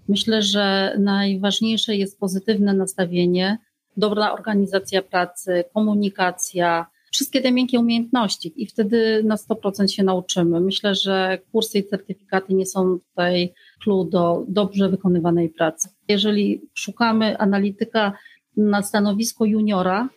Myślę, 0.08 0.42
że 0.42 0.96
najważniejsze 1.00 1.96
jest 1.96 2.20
pozytywne 2.20 2.74
nastawienie, 2.74 3.58
dobra 3.98 4.34
organizacja 4.34 5.02
pracy, 5.02 5.64
komunikacja, 5.74 6.86
wszystkie 7.12 7.42
te 7.42 7.52
miękkie 7.52 7.80
umiejętności 7.80 8.54
i 8.56 8.68
wtedy 8.68 9.24
na 9.24 9.36
100% 9.36 9.88
się 9.88 10.04
nauczymy. 10.04 10.60
Myślę, 10.60 10.96
że 10.96 11.40
kursy 11.52 11.80
i 11.80 11.88
certyfikaty 11.88 12.54
nie 12.54 12.66
są 12.66 13.00
tutaj 13.00 13.54
clue 13.84 14.06
do 14.06 14.46
dobrze 14.48 14.90
wykonywanej 14.90 15.50
pracy. 15.50 15.90
Jeżeli 16.08 16.62
szukamy 16.74 17.38
analityka 17.38 18.14
na 18.58 18.84
stanowisko 18.84 19.46
juniora, 19.46 20.10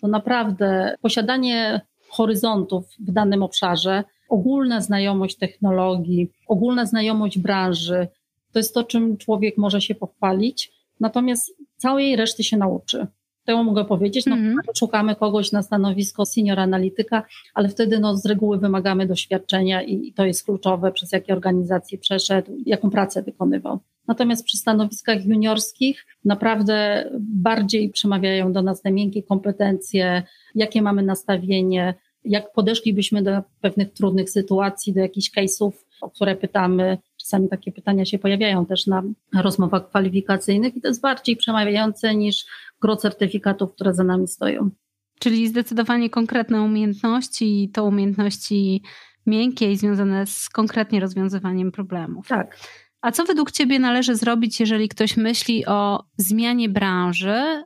to 0.00 0.08
naprawdę 0.08 0.94
posiadanie 1.02 1.80
horyzontów 2.08 2.84
w 2.98 3.12
danym 3.12 3.42
obszarze, 3.42 4.04
ogólna 4.28 4.80
znajomość 4.80 5.36
technologii, 5.36 6.30
ogólna 6.46 6.86
znajomość 6.86 7.38
branży, 7.38 8.08
to 8.52 8.58
jest 8.58 8.74
to, 8.74 8.84
czym 8.84 9.16
człowiek 9.16 9.58
może 9.58 9.80
się 9.80 9.94
pochwalić, 9.94 10.72
natomiast 11.00 11.52
całej 11.76 12.16
reszty 12.16 12.44
się 12.44 12.56
nauczy. 12.56 13.06
To 13.44 13.64
mogę 13.64 13.84
powiedzieć, 13.84 14.26
no, 14.26 14.36
mm 14.36 14.52
szukamy 14.78 15.16
kogoś 15.16 15.52
na 15.52 15.62
stanowisko 15.62 16.26
senior 16.26 16.60
analityka, 16.60 17.22
ale 17.54 17.68
wtedy 17.68 17.98
no, 17.98 18.16
z 18.16 18.26
reguły 18.26 18.58
wymagamy 18.58 19.06
doświadczenia 19.06 19.82
i, 19.82 20.08
i 20.08 20.12
to 20.12 20.24
jest 20.24 20.44
kluczowe, 20.44 20.92
przez 20.92 21.12
jakie 21.12 21.32
organizacje 21.32 21.98
przeszedł, 21.98 22.52
jaką 22.66 22.90
pracę 22.90 23.22
wykonywał. 23.22 23.80
Natomiast 24.08 24.44
przy 24.44 24.56
stanowiskach 24.56 25.26
juniorskich 25.26 26.06
naprawdę 26.24 27.04
bardziej 27.20 27.90
przemawiają 27.90 28.52
do 28.52 28.62
nas 28.62 28.82
te 28.82 28.92
miękkie 28.92 29.22
kompetencje, 29.22 30.22
jakie 30.54 30.82
mamy 30.82 31.02
nastawienie, 31.02 31.94
jak 32.24 32.52
podeszlibyśmy 32.52 33.22
do 33.22 33.42
pewnych 33.60 33.92
trudnych 33.92 34.30
sytuacji, 34.30 34.92
do 34.92 35.00
jakichś 35.00 35.30
case'ów, 35.30 35.72
o 36.00 36.10
które 36.10 36.36
pytamy. 36.36 36.98
Czasami 37.16 37.48
takie 37.48 37.72
pytania 37.72 38.04
się 38.04 38.18
pojawiają 38.18 38.66
też 38.66 38.86
na 38.86 39.02
rozmowach 39.34 39.88
kwalifikacyjnych 39.88 40.76
i 40.76 40.80
to 40.80 40.88
jest 40.88 41.00
bardziej 41.00 41.36
przemawiające 41.36 42.14
niż 42.14 42.46
gro 42.82 42.96
certyfikatów, 42.96 43.74
które 43.74 43.94
za 43.94 44.04
nami 44.04 44.28
stoją. 44.28 44.70
Czyli 45.18 45.48
zdecydowanie 45.48 46.10
konkretne 46.10 46.62
umiejętności 46.62 47.64
i 47.64 47.68
to 47.68 47.84
umiejętności 47.84 48.82
miękkie 49.26 49.72
i 49.72 49.76
związane 49.76 50.26
z 50.26 50.48
konkretnie 50.48 51.00
rozwiązywaniem 51.00 51.72
problemów. 51.72 52.28
Tak. 52.28 52.56
A 53.00 53.12
co 53.12 53.24
według 53.24 53.52
Ciebie 53.52 53.78
należy 53.78 54.16
zrobić, 54.16 54.60
jeżeli 54.60 54.88
ktoś 54.88 55.16
myśli 55.16 55.66
o 55.66 56.04
zmianie 56.16 56.68
branży 56.68 57.64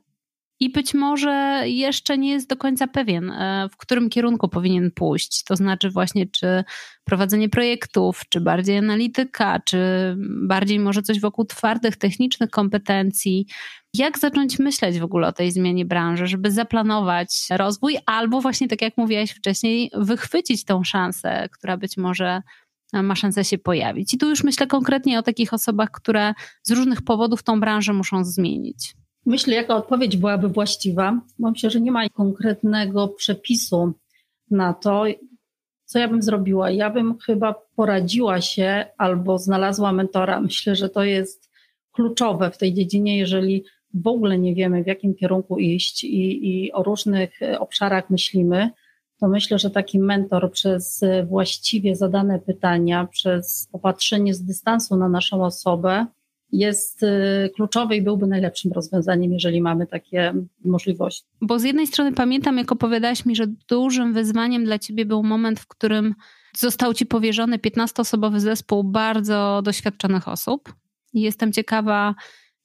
i 0.59 0.69
być 0.69 0.93
może 0.93 1.63
jeszcze 1.65 2.17
nie 2.17 2.31
jest 2.31 2.49
do 2.49 2.57
końca 2.57 2.87
pewien, 2.87 3.31
e, 3.31 3.69
w 3.71 3.77
którym 3.77 4.09
kierunku 4.09 4.49
powinien 4.49 4.91
pójść? 4.91 5.43
To 5.43 5.55
znaczy, 5.55 5.89
właśnie, 5.89 6.27
czy 6.27 6.63
prowadzenie 7.03 7.49
projektów, 7.49 8.21
czy 8.29 8.41
bardziej 8.41 8.77
analityka, 8.77 9.59
czy 9.59 9.77
bardziej 10.47 10.79
może 10.79 11.01
coś 11.01 11.19
wokół 11.19 11.45
twardych, 11.45 11.95
technicznych 11.95 12.49
kompetencji. 12.49 13.47
Jak 13.97 14.19
zacząć 14.19 14.59
myśleć 14.59 14.99
w 14.99 15.03
ogóle 15.03 15.27
o 15.27 15.31
tej 15.31 15.51
zmianie 15.51 15.85
branży, 15.85 16.27
żeby 16.27 16.51
zaplanować 16.51 17.47
rozwój, 17.49 17.97
albo 18.05 18.41
właśnie, 18.41 18.67
tak 18.67 18.81
jak 18.81 18.97
mówiłaś 18.97 19.31
wcześniej, 19.31 19.91
wychwycić 19.93 20.65
tą 20.65 20.83
szansę, 20.83 21.49
która 21.51 21.77
być 21.77 21.97
może 21.97 22.41
ma 22.93 23.15
szansę 23.15 23.43
się 23.43 23.57
pojawić. 23.57 24.13
I 24.13 24.17
tu 24.17 24.29
już 24.29 24.43
myślę 24.43 24.67
konkretnie 24.67 25.19
o 25.19 25.23
takich 25.23 25.53
osobach, 25.53 25.91
które 25.91 26.33
z 26.63 26.71
różnych 26.71 27.01
powodów 27.01 27.43
tą 27.43 27.59
branżę 27.59 27.93
muszą 27.93 28.23
zmienić. 28.23 28.95
Myślę, 29.25 29.55
jaka 29.55 29.75
odpowiedź 29.75 30.17
byłaby 30.17 30.47
właściwa, 30.49 31.21
bo 31.39 31.51
myślę, 31.51 31.69
że 31.69 31.81
nie 31.81 31.91
ma 31.91 32.09
konkretnego 32.09 33.07
przepisu 33.07 33.93
na 34.51 34.73
to, 34.73 35.03
co 35.85 35.99
ja 35.99 36.07
bym 36.07 36.21
zrobiła. 36.21 36.71
Ja 36.71 36.89
bym 36.89 37.17
chyba 37.19 37.55
poradziła 37.75 38.41
się 38.41 38.85
albo 38.97 39.37
znalazła 39.37 39.91
mentora. 39.91 40.41
Myślę, 40.41 40.75
że 40.75 40.89
to 40.89 41.03
jest 41.03 41.49
kluczowe 41.91 42.51
w 42.51 42.57
tej 42.57 42.73
dziedzinie, 42.73 43.17
jeżeli 43.17 43.63
w 43.93 44.07
ogóle 44.07 44.39
nie 44.39 44.55
wiemy, 44.55 44.83
w 44.83 44.87
jakim 44.87 45.15
kierunku 45.15 45.57
iść 45.57 46.03
i, 46.03 46.47
i 46.49 46.71
o 46.71 46.83
różnych 46.83 47.39
obszarach 47.59 48.09
myślimy 48.09 48.69
to 49.19 49.27
myślę, 49.27 49.59
że 49.59 49.69
taki 49.69 49.99
mentor 49.99 50.51
przez 50.51 51.01
właściwie 51.27 51.95
zadane 51.95 52.39
pytania, 52.39 53.07
przez 53.07 53.67
popatrzenie 53.71 54.33
z 54.33 54.43
dystansu 54.43 54.97
na 54.97 55.09
naszą 55.09 55.45
osobę 55.45 56.05
jest 56.51 57.03
y, 57.03 57.49
kluczowy 57.55 57.95
i 57.95 58.01
byłby 58.01 58.27
najlepszym 58.27 58.71
rozwiązaniem, 58.71 59.33
jeżeli 59.33 59.61
mamy 59.61 59.87
takie 59.87 60.33
możliwości. 60.65 61.25
Bo 61.41 61.59
z 61.59 61.63
jednej 61.63 61.87
strony 61.87 62.13
pamiętam, 62.13 62.57
jak 62.57 62.71
opowiadałaś 62.71 63.25
mi, 63.25 63.35
że 63.35 63.47
dużym 63.69 64.13
wyzwaniem 64.13 64.65
dla 64.65 64.79
ciebie 64.79 65.05
był 65.05 65.23
moment, 65.23 65.59
w 65.59 65.67
którym 65.67 66.15
został 66.57 66.93
ci 66.93 67.05
powierzony 67.05 67.57
15-osobowy 67.57 68.39
zespół 68.39 68.83
bardzo 68.83 69.61
doświadczonych 69.63 70.27
osób. 70.27 70.73
Jestem 71.13 71.51
ciekawa, 71.51 72.15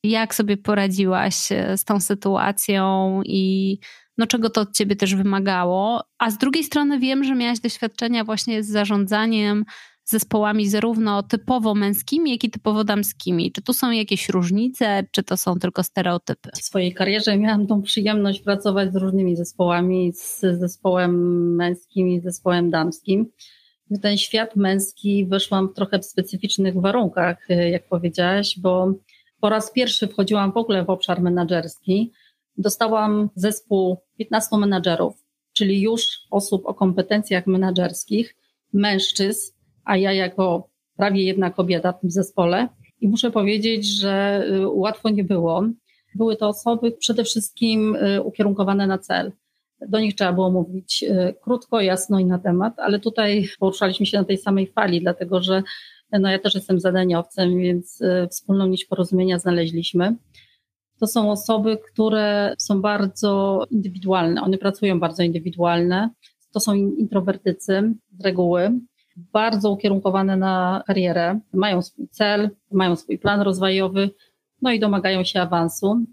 jak 0.02 0.34
sobie 0.34 0.56
poradziłaś 0.56 1.52
e, 1.52 1.78
z 1.78 1.84
tą 1.84 2.00
sytuacją 2.00 3.20
i 3.24 3.78
no 4.18 4.26
czego 4.26 4.50
to 4.50 4.60
od 4.60 4.76
ciebie 4.76 4.96
też 4.96 5.14
wymagało. 5.14 6.04
A 6.18 6.30
z 6.30 6.38
drugiej 6.38 6.64
strony 6.64 6.98
wiem, 6.98 7.24
że 7.24 7.34
miałaś 7.34 7.60
doświadczenia 7.60 8.24
właśnie 8.24 8.62
z 8.62 8.68
zarządzaniem 8.68 9.64
zespołami 10.04 10.68
zarówno 10.68 11.22
typowo 11.22 11.74
męskimi, 11.74 12.30
jak 12.30 12.44
i 12.44 12.50
typowo 12.50 12.84
damskimi. 12.84 13.52
Czy 13.52 13.62
tu 13.62 13.72
są 13.72 13.90
jakieś 13.90 14.28
różnice, 14.28 15.04
czy 15.10 15.22
to 15.22 15.36
są 15.36 15.58
tylko 15.58 15.82
stereotypy? 15.82 16.50
W 16.54 16.62
swojej 16.62 16.94
karierze 16.94 17.38
miałam 17.38 17.66
tą 17.66 17.82
przyjemność 17.82 18.40
pracować 18.40 18.92
z 18.92 18.96
różnymi 18.96 19.36
zespołami, 19.36 20.12
z 20.12 20.40
zespołem 20.40 21.54
męskim 21.56 22.08
i 22.08 22.20
zespołem 22.20 22.70
damskim. 22.70 23.26
W 23.90 24.00
ten 24.00 24.18
świat 24.18 24.56
męski 24.56 25.26
weszłam 25.26 25.74
trochę 25.74 25.98
w 25.98 26.04
specyficznych 26.04 26.80
warunkach, 26.80 27.48
jak 27.48 27.88
powiedziałaś, 27.88 28.58
bo 28.58 28.94
po 29.42 29.48
raz 29.48 29.72
pierwszy 29.72 30.08
wchodziłam 30.08 30.52
w 30.52 30.56
ogóle 30.56 30.84
w 30.84 30.90
obszar 30.90 31.20
menedżerski 31.20 32.12
dostałam 32.56 33.30
zespół 33.34 33.96
15 34.18 34.56
menadżerów, 34.56 35.14
czyli 35.52 35.82
już 35.82 36.06
osób 36.30 36.66
o 36.66 36.74
kompetencjach 36.74 37.46
menedżerskich, 37.46 38.36
mężczyzn, 38.72 39.52
a 39.84 39.96
ja 39.96 40.12
jako 40.12 40.68
prawie 40.96 41.22
jedna 41.22 41.50
kobieta 41.50 41.92
w 41.92 42.00
tym 42.00 42.10
zespole. 42.10 42.68
I 43.00 43.08
muszę 43.08 43.30
powiedzieć, 43.30 44.00
że 44.00 44.44
y, 44.50 44.68
łatwo 44.68 45.10
nie 45.10 45.24
było. 45.24 45.64
Były 46.14 46.36
to 46.36 46.48
osoby 46.48 46.92
przede 46.92 47.24
wszystkim 47.24 47.96
y, 47.96 48.22
ukierunkowane 48.22 48.86
na 48.86 48.98
cel. 48.98 49.32
Do 49.88 50.00
nich 50.00 50.14
trzeba 50.14 50.32
było 50.32 50.50
mówić 50.50 51.02
y, 51.02 51.34
krótko, 51.42 51.80
jasno 51.80 52.18
i 52.18 52.24
na 52.24 52.38
temat, 52.38 52.78
ale 52.78 53.00
tutaj 53.00 53.48
poruszaliśmy 53.58 54.06
się 54.06 54.18
na 54.18 54.24
tej 54.24 54.38
samej 54.38 54.66
fali, 54.66 55.00
dlatego 55.00 55.42
że 55.42 55.62
no 56.18 56.30
ja 56.30 56.38
też 56.38 56.54
jestem 56.54 56.80
zadaniowcem, 56.80 57.58
więc 57.58 58.02
wspólną 58.30 58.66
nić 58.66 58.84
porozumienia 58.84 59.38
znaleźliśmy 59.38 60.16
to 61.02 61.06
są 61.06 61.30
osoby, 61.30 61.78
które 61.92 62.54
są 62.58 62.80
bardzo 62.80 63.64
indywidualne. 63.70 64.42
One 64.42 64.58
pracują 64.58 65.00
bardzo 65.00 65.22
indywidualne. 65.22 66.10
To 66.52 66.60
są 66.60 66.74
introwertycy 66.74 67.94
z 68.18 68.24
reguły, 68.24 68.80
bardzo 69.16 69.70
ukierunkowane 69.70 70.36
na 70.36 70.82
karierę, 70.86 71.40
mają 71.52 71.82
swój 71.82 72.08
cel, 72.08 72.50
mają 72.72 72.96
swój 72.96 73.18
plan 73.18 73.40
rozwojowy, 73.40 74.10
no 74.62 74.72
i 74.72 74.80
domagają 74.80 75.24
się 75.24 75.40
awansu. 75.40 76.04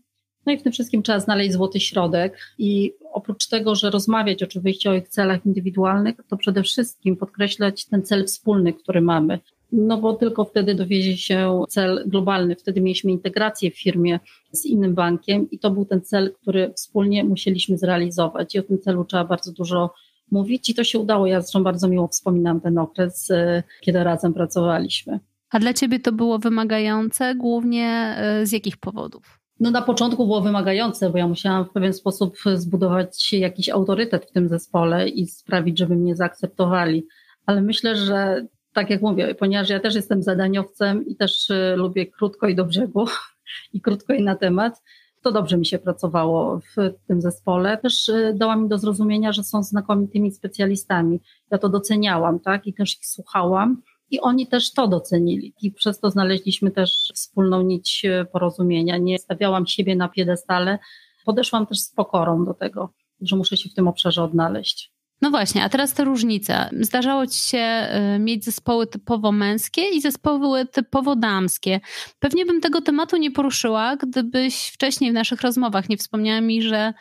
No 0.46 0.52
i 0.52 0.58
w 0.58 0.64
tym 0.64 0.72
wszystkim 0.72 1.04
trzeba 1.04 1.20
znaleźć 1.20 1.52
złoty 1.52 1.80
środek 1.80 2.38
i 2.58 2.94
oprócz 3.14 3.48
tego, 3.48 3.76
że 3.76 3.90
rozmawiać 3.90 4.44
oczywiście 4.44 4.90
o 4.90 4.94
ich 4.94 5.08
celach 5.08 5.46
indywidualnych, 5.46 6.16
to 6.30 6.38
przede 6.38 6.64
wszystkim 6.64 7.18
podkreślać 7.18 7.86
ten 7.86 8.04
cel 8.04 8.26
wspólny, 8.26 8.74
który 8.74 9.02
mamy. 9.02 9.40
No 9.72 9.98
bo 9.98 10.14
tylko 10.14 10.46
wtedy 10.46 10.76
dowiezie 10.76 11.18
się 11.18 11.64
cel 11.70 12.04
globalny. 12.08 12.56
Wtedy 12.56 12.82
mieliśmy 12.82 13.12
integrację 13.12 13.72
w 13.72 13.80
firmie 13.80 14.20
z 14.52 14.66
innym 14.66 14.96
bankiem 14.96 15.52
i 15.52 15.60
to 15.60 15.72
był 15.72 15.86
ten 15.86 16.02
cel, 16.02 16.34
który 16.42 16.74
wspólnie 16.74 17.24
musieliśmy 17.24 17.78
zrealizować. 17.78 18.56
I 18.56 18.60
o 18.60 18.64
tym 18.64 18.80
celu 18.80 19.06
trzeba 19.06 19.24
bardzo 19.24 19.52
dużo 19.52 19.94
mówić 20.32 20.70
i 20.70 20.74
to 20.74 20.84
się 20.84 21.00
udało. 21.00 21.28
Ja 21.28 21.42
zresztą 21.42 21.64
bardzo 21.64 21.88
miło 21.88 22.08
wspominam 22.08 22.62
ten 22.62 22.78
okres, 22.78 23.32
e, 23.32 23.64
kiedy 23.82 24.04
razem 24.04 24.34
pracowaliśmy. 24.34 25.20
A 25.50 25.60
dla 25.60 25.74
Ciebie 25.74 26.00
to 26.00 26.12
było 26.12 26.40
wymagające 26.40 27.36
głównie 27.36 28.16
e, 28.18 28.46
z 28.46 28.52
jakich 28.52 28.78
powodów? 28.78 29.40
No 29.60 29.72
na 29.72 29.82
początku 29.82 30.26
było 30.26 30.42
wymagające, 30.42 31.10
bo 31.10 31.18
ja 31.18 31.28
musiałam 31.28 31.66
w 31.66 31.70
pewien 31.70 31.94
sposób 31.94 32.38
zbudować 32.56 33.34
jakiś 33.34 33.70
autorytet 33.70 34.26
w 34.26 34.32
tym 34.32 34.50
zespole 34.50 35.10
i 35.10 35.28
sprawić, 35.28 35.78
żeby 35.78 35.96
mnie 35.96 36.16
zaakceptowali. 36.16 37.08
Ale 37.46 37.62
myślę, 37.62 37.96
że 37.96 38.46
tak 38.80 38.90
jak 38.90 39.02
mówię, 39.02 39.36
ponieważ 39.36 39.70
ja 39.70 39.80
też 39.80 39.96
jestem 39.96 40.24
zadaniowcem 40.24 41.06
i 41.06 41.16
też 41.16 41.50
e, 41.50 41.76
lubię 41.76 42.06
krótko 42.06 42.48
i 42.48 42.56
do 42.56 42.66
brzegu 42.66 43.06
i 43.74 43.82
krótko 43.82 44.14
i 44.14 44.24
na 44.24 44.36
temat, 44.36 44.82
to 45.22 45.32
dobrze 45.32 45.58
mi 45.58 45.66
się 45.66 45.80
pracowało 45.80 46.60
w 46.60 46.76
tym 47.08 47.22
zespole. 47.22 47.78
Też 47.78 48.10
e, 48.10 48.34
dała 48.34 48.56
mi 48.56 48.70
do 48.70 48.78
zrozumienia, 48.78 49.32
że 49.32 49.44
są 49.44 49.64
znakomitymi 49.64 50.32
specjalistami. 50.32 51.20
Ja 51.52 51.58
to 51.58 51.70
doceniałam, 51.70 52.40
tak, 52.40 52.68
i 52.68 52.74
też 52.74 52.98
ich 52.98 53.08
słuchałam. 53.08 53.82
I 54.12 54.20
oni 54.20 54.48
też 54.48 54.74
to 54.74 54.88
docenili. 54.88 55.54
I 55.62 55.72
przez 55.72 56.00
to 56.00 56.12
znaleźliśmy 56.12 56.72
też 56.72 57.12
wspólną 57.16 57.62
nić 57.62 58.06
e, 58.06 58.26
porozumienia. 58.26 58.98
Nie 58.98 59.20
stawiałam 59.20 59.68
siebie 59.68 59.96
na 59.96 60.10
piedestale. 60.10 60.80
Podeszłam 61.26 61.68
też 61.68 61.80
z 61.80 61.94
pokorą 61.94 62.46
do 62.46 62.54
tego, 62.54 62.90
że 63.22 63.36
muszę 63.36 63.58
się 63.58 63.70
w 63.70 63.74
tym 63.74 63.88
obszarze 63.88 64.24
odnaleźć. 64.24 64.99
No 65.22 65.30
właśnie, 65.30 65.64
a 65.64 65.70
teraz 65.70 65.94
te 65.94 66.04
różnice. 66.04 66.70
Zdarzało 66.82 67.28
ci 67.28 67.40
się 67.40 67.88
y, 68.16 68.20
mieć 68.20 68.46
zespoły 68.46 68.88
typowo 68.88 69.32
męskie 69.32 69.90
i 69.90 70.02
zespoły 70.02 70.66
typowo 70.66 71.16
damskie. 71.16 71.80
Pewnie 72.20 72.46
bym 72.46 72.62
tego 72.62 72.82
tematu 72.82 73.18
nie 73.18 73.32
poruszyła, 73.32 73.96
gdybyś 73.96 74.70
wcześniej 74.70 75.12
w 75.12 75.14
naszych 75.14 75.42
rozmowach 75.42 75.90
nie 75.90 75.98
wspomniała 75.98 76.42
mi, 76.42 76.62
że 76.62 76.94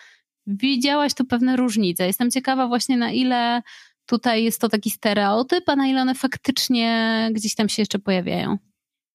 widziałaś 0.47 1.15
tu 1.15 1.25
pewne 1.25 1.57
różnice. 1.57 2.07
Jestem 2.07 2.31
ciekawa 2.31 2.69
właśnie 2.69 2.97
na 2.97 3.11
ile 3.11 3.63
tutaj 4.07 4.45
jest 4.45 4.61
to 4.61 4.69
taki 4.69 4.91
stereotyp, 4.91 5.69
a 5.69 5.77
na 5.77 5.87
ile 5.87 6.03
one 6.03 6.15
faktycznie 6.15 7.29
gdzieś 7.33 7.55
tam 7.55 7.69
się 7.69 7.83
jeszcze 7.83 7.99
pojawiają. 7.99 8.57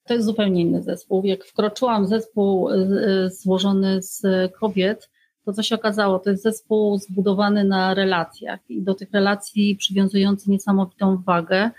To 0.04 0.14
jest 0.14 0.26
zupełnie 0.26 0.62
inny 0.62 0.82
zespół. 0.82 1.26
Jak 1.26 1.46
wkroczyłam 1.46 2.08
zespół 2.08 2.70
y, 2.70 2.76
y, 2.76 3.30
złożony 3.30 4.02
z 4.02 4.22
kobiet, 4.60 5.10
to 5.46 5.54
co 5.54 5.64
się 5.64 5.76
okazało, 5.76 6.20
to 6.20 6.30
jest 6.30 6.44
zespół 6.44 6.98
zbudowany 6.98 7.64
na 7.64 7.94
relacjach 7.94 8.60
i 8.70 8.82
do 8.82 8.94
tych 8.94 9.12
relacji 9.12 9.76
przywiązujący 9.76 10.52
niesamowitą 10.52 11.18
wagę. 11.18 11.70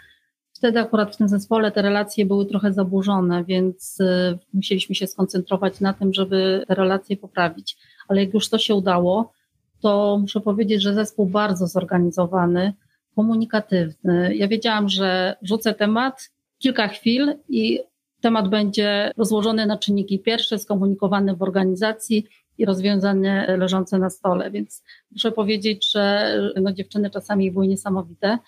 Wtedy 0.53 0.81
akurat 0.81 1.14
w 1.14 1.16
tym 1.16 1.29
zespole 1.29 1.72
te 1.72 1.83
relacje 1.83 2.27
były 2.27 2.46
trochę 2.46 2.72
zaburzone, 2.72 3.44
więc 3.44 4.00
y, 4.00 4.38
musieliśmy 4.55 4.94
się 4.94 5.07
skoncentrować 5.07 5.81
na 5.81 5.92
tym, 5.92 6.14
żeby 6.14 6.64
te 6.68 6.74
relacje 6.74 7.16
poprawić. 7.16 7.77
Ale 8.09 8.24
jak 8.24 8.35
już 8.35 8.48
to 8.48 8.59
się 8.59 8.74
udało, 8.74 9.33
to 9.81 10.18
muszę 10.20 10.40
powiedzieć, 10.40 10.83
że 10.83 10.94
zespół 10.94 11.27
bardzo 11.27 11.66
zorganizowany, 11.66 12.72
komunikatywny. 13.16 14.37
Ja 14.37 14.48
wiedziałam, 14.48 14.88
że 14.88 15.37
rzucę 15.42 15.74
temat, 15.74 16.31
kilka 16.59 16.88
chwil 16.88 17.35
i 17.48 17.81
temat 18.20 18.48
będzie 18.48 19.12
rozłożony 19.16 19.66
na 19.66 19.79
czynniki 19.79 20.18
pierwsze, 20.18 20.59
skomunikowany 20.59 21.37
w 21.37 21.42
organizacji 21.42 22.27
i 22.59 22.64
rozwiązanie 22.64 23.47
leżące 23.59 23.99
na 23.99 24.11
stole. 24.11 24.51
Więc 24.51 24.83
muszę 25.12 25.33
powiedzieć, 25.33 25.93
że 25.93 26.35
no, 26.62 26.73
dziewczyny 26.73 27.11
czasami 27.11 27.53
były 27.53 27.69
niesamowite. 27.69 28.38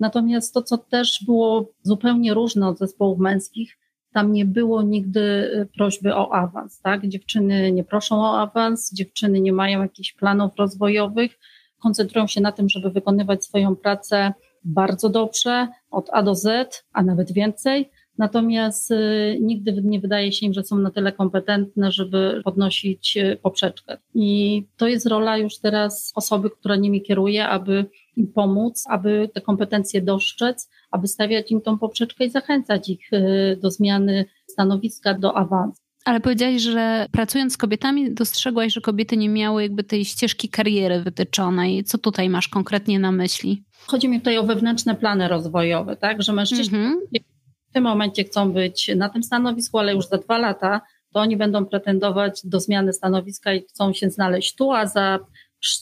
Natomiast 0.00 0.54
to, 0.54 0.62
co 0.62 0.78
też 0.78 1.24
było 1.26 1.72
zupełnie 1.82 2.34
różne 2.34 2.68
od 2.68 2.78
zespołów 2.78 3.18
męskich, 3.18 3.78
tam 4.12 4.32
nie 4.32 4.44
było 4.44 4.82
nigdy 4.82 5.50
prośby 5.76 6.14
o 6.14 6.34
awans, 6.34 6.80
tak? 6.80 7.08
Dziewczyny 7.08 7.72
nie 7.72 7.84
proszą 7.84 8.20
o 8.20 8.40
awans, 8.40 8.92
dziewczyny 8.92 9.40
nie 9.40 9.52
mają 9.52 9.82
jakichś 9.82 10.12
planów 10.12 10.56
rozwojowych, 10.56 11.38
koncentrują 11.82 12.26
się 12.26 12.40
na 12.40 12.52
tym, 12.52 12.68
żeby 12.68 12.90
wykonywać 12.90 13.44
swoją 13.44 13.76
pracę 13.76 14.32
bardzo 14.64 15.08
dobrze, 15.08 15.68
od 15.90 16.10
A 16.12 16.22
do 16.22 16.34
Z, 16.34 16.84
a 16.92 17.02
nawet 17.02 17.32
więcej, 17.32 17.90
natomiast 18.18 18.90
y, 18.90 19.38
nigdy 19.40 19.82
nie 19.84 20.00
wydaje 20.00 20.32
się 20.32 20.46
im, 20.46 20.52
że 20.52 20.64
są 20.64 20.78
na 20.78 20.90
tyle 20.90 21.12
kompetentne, 21.12 21.92
żeby 21.92 22.40
podnosić 22.44 23.16
y, 23.16 23.38
poprzeczkę. 23.42 23.98
I 24.14 24.62
to 24.76 24.88
jest 24.88 25.06
rola 25.06 25.38
już 25.38 25.58
teraz 25.58 26.12
osoby, 26.14 26.50
która 26.50 26.76
nimi 26.76 27.02
kieruje, 27.02 27.48
aby 27.48 27.84
im 28.16 28.32
pomóc, 28.32 28.84
aby 28.88 29.30
te 29.34 29.40
kompetencje 29.40 30.02
dostrzec, 30.02 30.70
aby 30.90 31.08
stawiać 31.08 31.50
im 31.50 31.60
tą 31.60 31.78
poprzeczkę 31.78 32.24
i 32.24 32.30
zachęcać 32.30 32.88
ich 32.88 33.12
y, 33.12 33.58
do 33.62 33.70
zmiany 33.70 34.24
stanowiska, 34.46 35.14
do 35.14 35.36
awansu. 35.36 35.82
Ale 36.04 36.20
powiedziałaś, 36.20 36.62
że 36.62 37.06
pracując 37.12 37.52
z 37.52 37.56
kobietami 37.56 38.14
dostrzegłaś, 38.14 38.72
że 38.72 38.80
kobiety 38.80 39.16
nie 39.16 39.28
miały 39.28 39.62
jakby 39.62 39.84
tej 39.84 40.04
ścieżki 40.04 40.48
kariery 40.48 41.00
wytyczonej. 41.00 41.84
Co 41.84 41.98
tutaj 41.98 42.28
masz 42.28 42.48
konkretnie 42.48 42.98
na 42.98 43.12
myśli? 43.12 43.64
Chodzi 43.86 44.08
mi 44.08 44.18
tutaj 44.18 44.38
o 44.38 44.42
wewnętrzne 44.42 44.94
plany 44.94 45.28
rozwojowe, 45.28 45.96
tak? 45.96 46.22
Że 46.22 46.32
mężczyźni 46.32 46.78
mm 46.78 46.92
-hmm 46.92 47.21
w 47.72 47.74
tym 47.74 47.84
momencie 47.84 48.24
chcą 48.24 48.52
być 48.52 48.90
na 48.96 49.08
tym 49.08 49.22
stanowisku, 49.22 49.78
ale 49.78 49.94
już 49.94 50.06
za 50.06 50.18
dwa 50.18 50.38
lata 50.38 50.80
to 51.12 51.20
oni 51.20 51.36
będą 51.36 51.66
pretendować 51.66 52.40
do 52.44 52.60
zmiany 52.60 52.92
stanowiska 52.92 53.54
i 53.54 53.62
chcą 53.62 53.92
się 53.92 54.10
znaleźć 54.10 54.54
tu, 54.54 54.72
a 54.72 54.86
za 54.86 55.18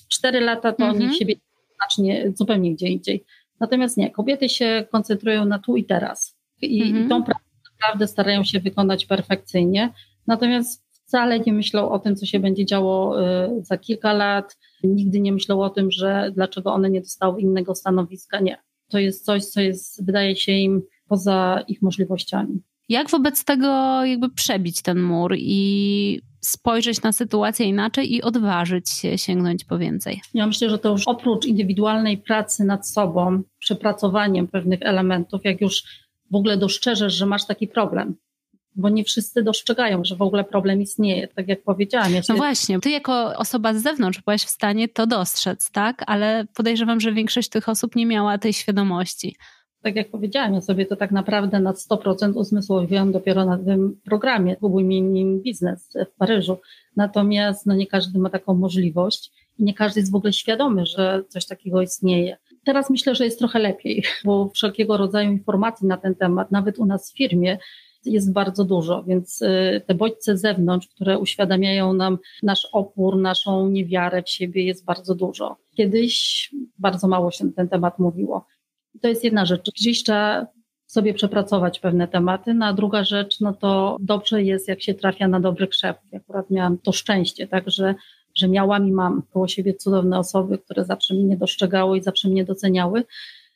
cztery 0.09 0.41
lata 0.41 0.73
to 0.73 0.85
oni 0.85 1.05
mhm. 1.05 1.15
siebie 1.15 1.35
znacznie 1.75 2.33
zupełnie 2.35 2.75
gdzie 2.75 2.89
indziej. 2.89 3.25
Natomiast 3.61 3.97
nie, 3.97 4.11
kobiety 4.11 4.49
się 4.49 4.87
koncentrują 4.93 5.45
na 5.45 5.59
tu 5.59 5.77
i 5.77 5.85
teraz 5.85 6.37
i, 6.63 6.83
mhm. 6.83 7.07
i 7.07 7.09
tą 7.09 7.25
pracę 7.25 7.45
naprawdę 7.75 8.07
starają 8.07 8.45
się 8.45 8.61
wykonać 8.61 9.07
perfekcyjnie, 9.07 9.93
natomiast 10.27 10.85
wcale 10.93 11.41
nie 11.41 11.53
myślą 11.53 11.91
o 11.91 11.99
tym, 11.99 12.17
co 12.17 12.27
się 12.27 12.41
będzie 12.41 12.67
działo 12.67 13.23
y, 13.23 13.65
za 13.65 13.79
kilka 13.79 14.13
lat, 14.13 14.59
nigdy 14.85 15.21
nie 15.21 15.33
myślą 15.33 15.63
o 15.63 15.71
tym, 15.71 15.91
że 15.91 16.31
dlaczego 16.35 16.73
one 16.73 16.91
nie 16.91 17.01
dostały 17.01 17.41
innego 17.41 17.75
stanowiska, 17.75 18.41
nie. 18.41 18.59
To 18.89 18.99
jest 18.99 19.25
coś, 19.25 19.45
co 19.45 19.61
jest, 19.61 20.07
wydaje 20.07 20.37
się 20.37 20.53
im 20.53 20.83
poza 21.11 21.61
ich 21.69 21.83
możliwościami. 21.83 22.63
Jak 22.89 23.11
wobec 23.11 23.45
tego 23.45 24.05
jakby 24.05 24.31
przebić 24.31 24.83
ten 24.83 25.03
mur 25.03 25.35
i 25.39 26.21
spojrzeć 26.41 27.03
na 27.03 27.13
sytuację 27.13 27.67
inaczej 27.67 28.15
i 28.15 28.23
odważyć 28.23 28.91
się 28.91 29.19
sięgnąć 29.19 29.65
po 29.65 29.79
więcej? 29.79 30.21
Ja 30.35 30.47
myślę, 30.47 30.71
że 30.71 30.79
to 30.79 30.91
już 30.91 31.03
oprócz 31.07 31.47
indywidualnej 31.47 32.19
pracy 32.19 32.65
nad 32.65 32.89
sobą, 32.89 33.43
przepracowaniem 33.59 34.49
pewnych 34.49 34.83
elementów, 34.83 35.41
jak 35.45 35.61
już 35.61 35.83
w 36.31 36.35
ogóle 36.35 36.57
dostrzeżesz, 36.57 37.15
że 37.15 37.27
masz 37.27 37.47
taki 37.47 37.69
problem, 37.69 38.15
bo 38.77 38.89
nie 38.89 39.05
wszyscy 39.05 39.43
dostrzegają, 39.43 40.05
że 40.05 40.17
w 40.17 40.23
ogóle 40.23 40.45
problem 40.45 40.83
istnieje, 40.83 41.29
tak 41.29 41.49
jak 41.49 41.63
powiedziałam. 41.63 42.15
Ja 42.15 42.21
no 42.29 42.35
właśnie, 42.35 42.81
ty 42.81 42.91
jako 42.91 43.37
osoba 43.37 43.75
z 43.75 43.83
zewnątrz 43.83 44.21
byłaś 44.25 44.43
w 44.43 44.51
stanie 44.51 44.89
to 44.89 45.07
dostrzec, 45.07 45.71
tak? 45.71 46.05
Ale 46.07 46.47
podejrzewam, 46.55 47.01
że 47.01 47.13
większość 47.13 47.49
tych 47.49 47.69
osób 47.69 47.97
nie 47.97 48.07
miała 48.07 48.39
tej 48.39 48.53
świadomości 48.53 49.37
tak 49.83 49.97
jak 49.97 50.11
powiedziałam, 50.11 50.55
ja 50.55 50.61
sobie 50.61 50.87
to 50.87 50.97
tak 50.97 51.11
naprawdę 51.11 51.61
na 51.61 51.73
100% 51.73 52.33
uzmysłowiłam 52.35 53.13
dopiero 53.13 53.45
na 53.45 53.59
tym 53.59 54.01
programie 54.05 54.57
Kubuj 54.57 54.85
nim 54.85 55.41
biznes 55.41 55.89
w 56.15 56.19
Paryżu. 56.19 56.59
Natomiast 56.97 57.67
no, 57.67 57.75
nie 57.75 57.87
każdy 57.87 58.19
ma 58.19 58.31
taką 58.31 58.55
możliwość 58.55 59.33
i 59.59 59.65
nie 59.65 59.75
każdy 59.75 60.01
jest 60.01 60.13
w 60.13 60.15
ogóle 60.15 60.33
świadomy, 60.33 60.87
że 60.87 61.23
coś 61.29 61.47
takiego 61.47 61.83
istnieje. 61.83 62.37
Teraz 62.65 62.91
myślę, 62.91 63.15
że 63.15 63.25
jest 63.25 63.39
trochę 63.39 63.59
lepiej, 63.59 64.05
bo 64.25 64.51
wszelkiego 64.55 64.97
rodzaju 64.97 65.33
informacji 65.33 65.87
na 65.87 65.97
ten 65.97 66.15
temat, 66.15 66.51
nawet 66.51 66.79
u 66.79 66.87
nas 66.87 67.13
w 67.13 67.17
firmie, 67.17 67.59
jest 68.05 68.33
bardzo 68.33 68.65
dużo, 68.65 69.03
więc 69.03 69.43
y, 69.43 69.83
te 69.87 69.95
bodźce 69.95 70.37
z 70.37 70.41
zewnątrz, 70.41 70.89
które 70.89 71.19
uświadamiają 71.19 71.93
nam 71.93 72.19
nasz 72.43 72.69
opór, 72.73 73.17
naszą 73.17 73.69
niewiarę 73.69 74.23
w 74.23 74.31
siebie, 74.31 74.65
jest 74.65 74.85
bardzo 74.85 75.15
dużo. 75.15 75.57
Kiedyś 75.77 76.51
bardzo 76.79 77.09
mało 77.09 77.31
się 77.31 77.45
na 77.45 77.53
ten 77.53 77.69
temat 77.69 77.99
mówiło. 77.99 78.47
To 79.03 79.09
jest 79.09 79.25
jedna 79.25 79.47
rzecz. 79.47 79.71
Gdzieś 79.77 80.03
trzeba 80.03 80.47
sobie 80.87 81.15
przepracować 81.15 81.79
pewne 81.79 82.09
tematy. 82.09 82.55
No 82.55 82.67
a 82.67 82.73
druga 82.73 83.05
rzecz, 83.05 83.41
no 83.41 83.53
to 83.53 83.97
dobrze 84.01 84.43
jest, 84.43 84.69
jak 84.69 84.83
się 84.83 84.95
trafia 84.95 85.29
na 85.29 85.41
dobry 85.41 85.69
krzew. 85.69 85.97
Ja 86.13 86.19
akurat 86.19 86.51
miałam 86.51 86.79
to 86.79 86.93
szczęście, 86.93 87.47
tak, 87.47 87.71
że, 87.71 87.95
miałam 88.49 88.89
i 88.89 88.93
mam 88.93 89.23
koło 89.33 89.49
siebie 89.49 89.75
cudowne 89.75 90.19
osoby, 90.19 90.59
które 90.59 90.85
zawsze 90.85 91.15
mnie 91.15 91.37
dostrzegały 91.37 91.99
i 91.99 92.03
zawsze 92.03 92.29
mnie 92.29 92.45
doceniały. 92.45 93.05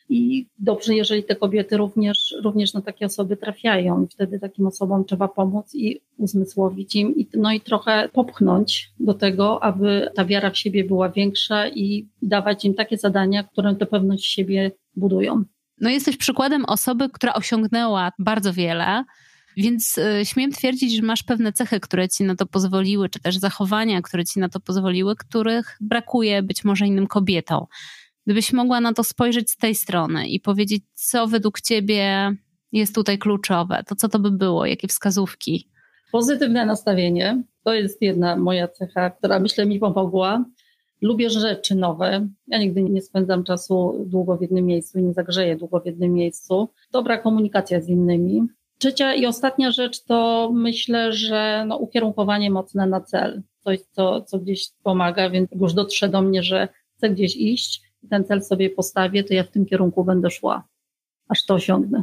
I 0.09 0.47
dobrze, 0.59 0.95
jeżeli 0.95 1.25
te 1.25 1.37
kobiety 1.37 1.77
również, 1.77 2.35
również 2.43 2.75
na 2.75 2.83
takie 2.83 3.07
osoby 3.07 3.37
trafiają 3.37 4.07
wtedy 4.11 4.41
takim 4.41 4.67
osobom 4.67 5.05
trzeba 5.05 5.29
pomóc 5.29 5.75
i 5.75 6.01
uzmysłowić 6.19 6.97
im, 6.97 7.17
i, 7.17 7.29
no 7.35 7.53
i 7.53 7.61
trochę 7.61 8.09
popchnąć 8.13 8.91
do 9.01 9.15
tego, 9.15 9.63
aby 9.63 10.09
ta 10.15 10.25
wiara 10.25 10.51
w 10.51 10.59
siebie 10.59 10.85
była 10.85 11.09
większa 11.09 11.69
i 11.69 12.09
dawać 12.23 12.65
im 12.65 12.75
takie 12.75 12.97
zadania, 12.99 13.45
które 13.45 13.75
tę 13.75 13.87
pewność 13.87 14.27
siebie 14.27 14.71
budują. 14.97 15.45
No 15.81 15.91
jesteś 15.91 16.17
przykładem 16.17 16.65
osoby, 16.65 17.09
która 17.09 17.35
osiągnęła 17.35 18.13
bardzo 18.19 18.53
wiele, 18.53 19.05
Więc 19.57 19.99
y, 19.99 20.25
śmiem 20.25 20.51
twierdzić, 20.51 20.97
że 20.97 21.03
masz 21.03 21.23
pewne 21.23 21.53
cechy, 21.53 21.81
które 21.81 22.09
ci 22.09 22.25
na 22.25 22.37
to 22.37 22.47
pozwoliły, 22.47 23.09
czy 23.09 23.21
też 23.21 23.37
zachowania, 23.37 24.03
które 24.03 24.25
ci 24.25 24.41
na 24.41 24.49
to 24.49 24.61
pozwoliły, 24.61 25.17
których 25.17 25.77
brakuje 25.81 26.43
być 26.43 26.65
może 26.65 26.87
innym 26.87 27.07
kobietom. 27.07 27.67
Gdybyś 28.27 28.53
mogła 28.53 28.81
na 28.81 28.93
to 28.93 29.05
spojrzeć 29.05 29.51
z 29.51 29.57
tej 29.57 29.75
strony 29.75 30.29
i 30.29 30.41
powiedzieć, 30.41 30.85
co 30.95 31.27
według 31.27 31.61
ciebie 31.61 32.33
jest 32.73 32.95
tutaj 32.95 33.19
kluczowe, 33.19 33.83
to 33.87 33.95
co 33.95 34.09
to 34.09 34.19
by 34.19 34.31
było, 34.31 34.67
jakie 34.67 34.89
wskazówki? 34.89 35.71
Pozytywne 36.13 36.67
nastawienie 36.67 37.43
to 37.65 37.75
jest 37.75 38.03
jedna 38.03 38.37
moja 38.37 38.69
cecha, 38.69 39.11
która 39.11 39.39
myślę 39.41 39.67
mi 39.67 39.79
pomogła. 39.79 40.45
Lubię 41.05 41.31
rzeczy 41.31 41.75
nowe. 41.75 42.29
Ja 42.47 42.59
nigdy 42.59 42.83
nie 42.83 43.03
spędzam 43.03 43.45
czasu 43.45 44.05
długo 44.07 44.37
w 44.37 44.43
jednym 44.43 44.67
miejscu 44.67 44.99
i 44.99 45.03
nie 45.03 45.13
zagrzeję 45.13 45.57
długo 45.57 45.81
w 45.81 45.87
jednym 45.87 46.13
miejscu. 46.13 46.69
Dobra 46.93 47.19
komunikacja 47.19 47.81
z 47.81 47.89
innymi. 47.89 48.43
Trzecia 48.79 49.15
i 49.15 49.27
ostatnia 49.27 49.71
rzecz 49.71 50.05
to 50.05 50.51
myślę, 50.55 51.13
że 51.13 51.65
no, 51.69 51.77
ukierunkowanie 51.77 52.51
mocne 52.51 52.87
na 52.87 53.01
cel. 53.01 53.43
Coś, 53.59 53.81
co, 53.81 54.21
co 54.21 54.39
gdzieś 54.39 54.71
pomaga, 54.83 55.31
więc 55.31 55.51
już 55.53 55.75
dotrze 55.75 56.09
do 56.09 56.23
mnie, 56.23 56.43
że 56.43 56.69
chcę 56.97 57.11
gdzieś 57.11 57.37
iść 57.37 57.83
i 58.03 58.09
ten 58.09 58.25
cel 58.25 58.43
sobie 58.43 58.71
postawię, 58.71 59.25
to 59.25 59.35
ja 59.35 59.45
w 59.45 59.51
tym 59.51 59.67
kierunku 59.67 60.05
będę 60.05 60.31
szła, 60.31 60.69
aż 61.29 61.47
to 61.47 61.55
osiągnę. 61.55 62.03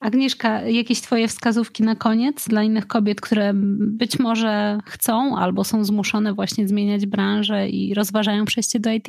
Agnieszka, 0.00 0.62
jakieś 0.62 1.00
Twoje 1.00 1.28
wskazówki 1.28 1.82
na 1.82 1.96
koniec 1.96 2.48
dla 2.48 2.62
innych 2.62 2.86
kobiet, 2.86 3.20
które 3.20 3.52
być 3.54 4.18
może 4.18 4.78
chcą 4.86 5.38
albo 5.38 5.64
są 5.64 5.84
zmuszone 5.84 6.34
właśnie 6.34 6.68
zmieniać 6.68 7.06
branżę 7.06 7.68
i 7.68 7.94
rozważają 7.94 8.44
przejście 8.44 8.80
do 8.80 8.90
IT? 8.90 9.06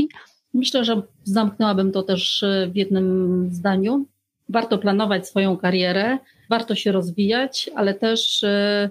Myślę, 0.53 0.85
że 0.85 1.01
zamknęłabym 1.23 1.91
to 1.91 2.03
też 2.03 2.45
w 2.71 2.75
jednym 2.75 3.47
zdaniu. 3.51 4.05
Warto 4.49 4.77
planować 4.77 5.27
swoją 5.27 5.57
karierę, 5.57 6.17
warto 6.49 6.75
się 6.75 6.91
rozwijać, 6.91 7.69
ale 7.75 7.93
też 7.93 8.43
e, 8.43 8.89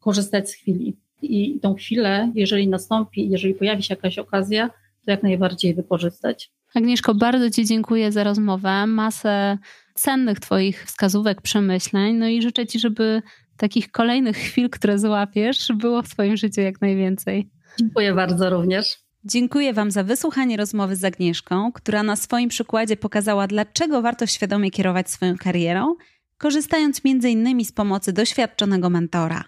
korzystać 0.00 0.50
z 0.50 0.54
chwili. 0.54 0.96
I 1.22 1.60
tą 1.60 1.74
chwilę, 1.74 2.32
jeżeli 2.34 2.68
nastąpi, 2.68 3.28
jeżeli 3.28 3.54
pojawi 3.54 3.82
się 3.82 3.94
jakaś 3.94 4.18
okazja, 4.18 4.70
to 5.04 5.10
jak 5.10 5.22
najbardziej 5.22 5.74
wykorzystać. 5.74 6.50
Agnieszko, 6.74 7.14
bardzo 7.14 7.50
Ci 7.50 7.64
dziękuję 7.64 8.12
za 8.12 8.24
rozmowę. 8.24 8.86
Masę 8.86 9.58
cennych 9.96 10.40
Twoich 10.40 10.84
wskazówek, 10.84 11.42
przemyśleń. 11.42 12.16
No 12.16 12.28
i 12.28 12.42
życzę 12.42 12.66
Ci, 12.66 12.78
żeby 12.78 13.22
takich 13.56 13.90
kolejnych 13.90 14.36
chwil, 14.36 14.70
które 14.70 14.98
złapiesz, 14.98 15.72
było 15.74 16.02
w 16.02 16.08
Twoim 16.08 16.36
życiu 16.36 16.60
jak 16.60 16.80
najwięcej. 16.80 17.50
Dziękuję 17.78 18.14
bardzo 18.14 18.50
również. 18.50 18.98
Dziękuję 19.24 19.72
Wam 19.72 19.90
za 19.90 20.04
wysłuchanie 20.04 20.56
rozmowy 20.56 20.96
z 20.96 21.04
Agnieszką, 21.04 21.72
która 21.72 22.02
na 22.02 22.16
swoim 22.16 22.48
przykładzie 22.48 22.96
pokazała, 22.96 23.46
dlaczego 23.46 24.02
warto 24.02 24.26
świadomie 24.26 24.70
kierować 24.70 25.10
swoją 25.10 25.36
karierą, 25.36 25.94
korzystając 26.38 27.00
m.in. 27.04 27.64
z 27.64 27.72
pomocy 27.72 28.12
doświadczonego 28.12 28.90
mentora. 28.90 29.44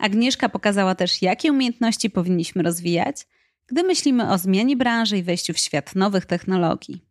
Agnieszka 0.00 0.48
pokazała 0.48 0.94
też, 0.94 1.22
jakie 1.22 1.52
umiejętności 1.52 2.10
powinniśmy 2.10 2.62
rozwijać, 2.62 3.26
gdy 3.66 3.82
myślimy 3.82 4.30
o 4.30 4.38
zmianie 4.38 4.76
branży 4.76 5.18
i 5.18 5.22
wejściu 5.22 5.52
w 5.52 5.58
świat 5.58 5.94
nowych 5.94 6.26
technologii. 6.26 7.07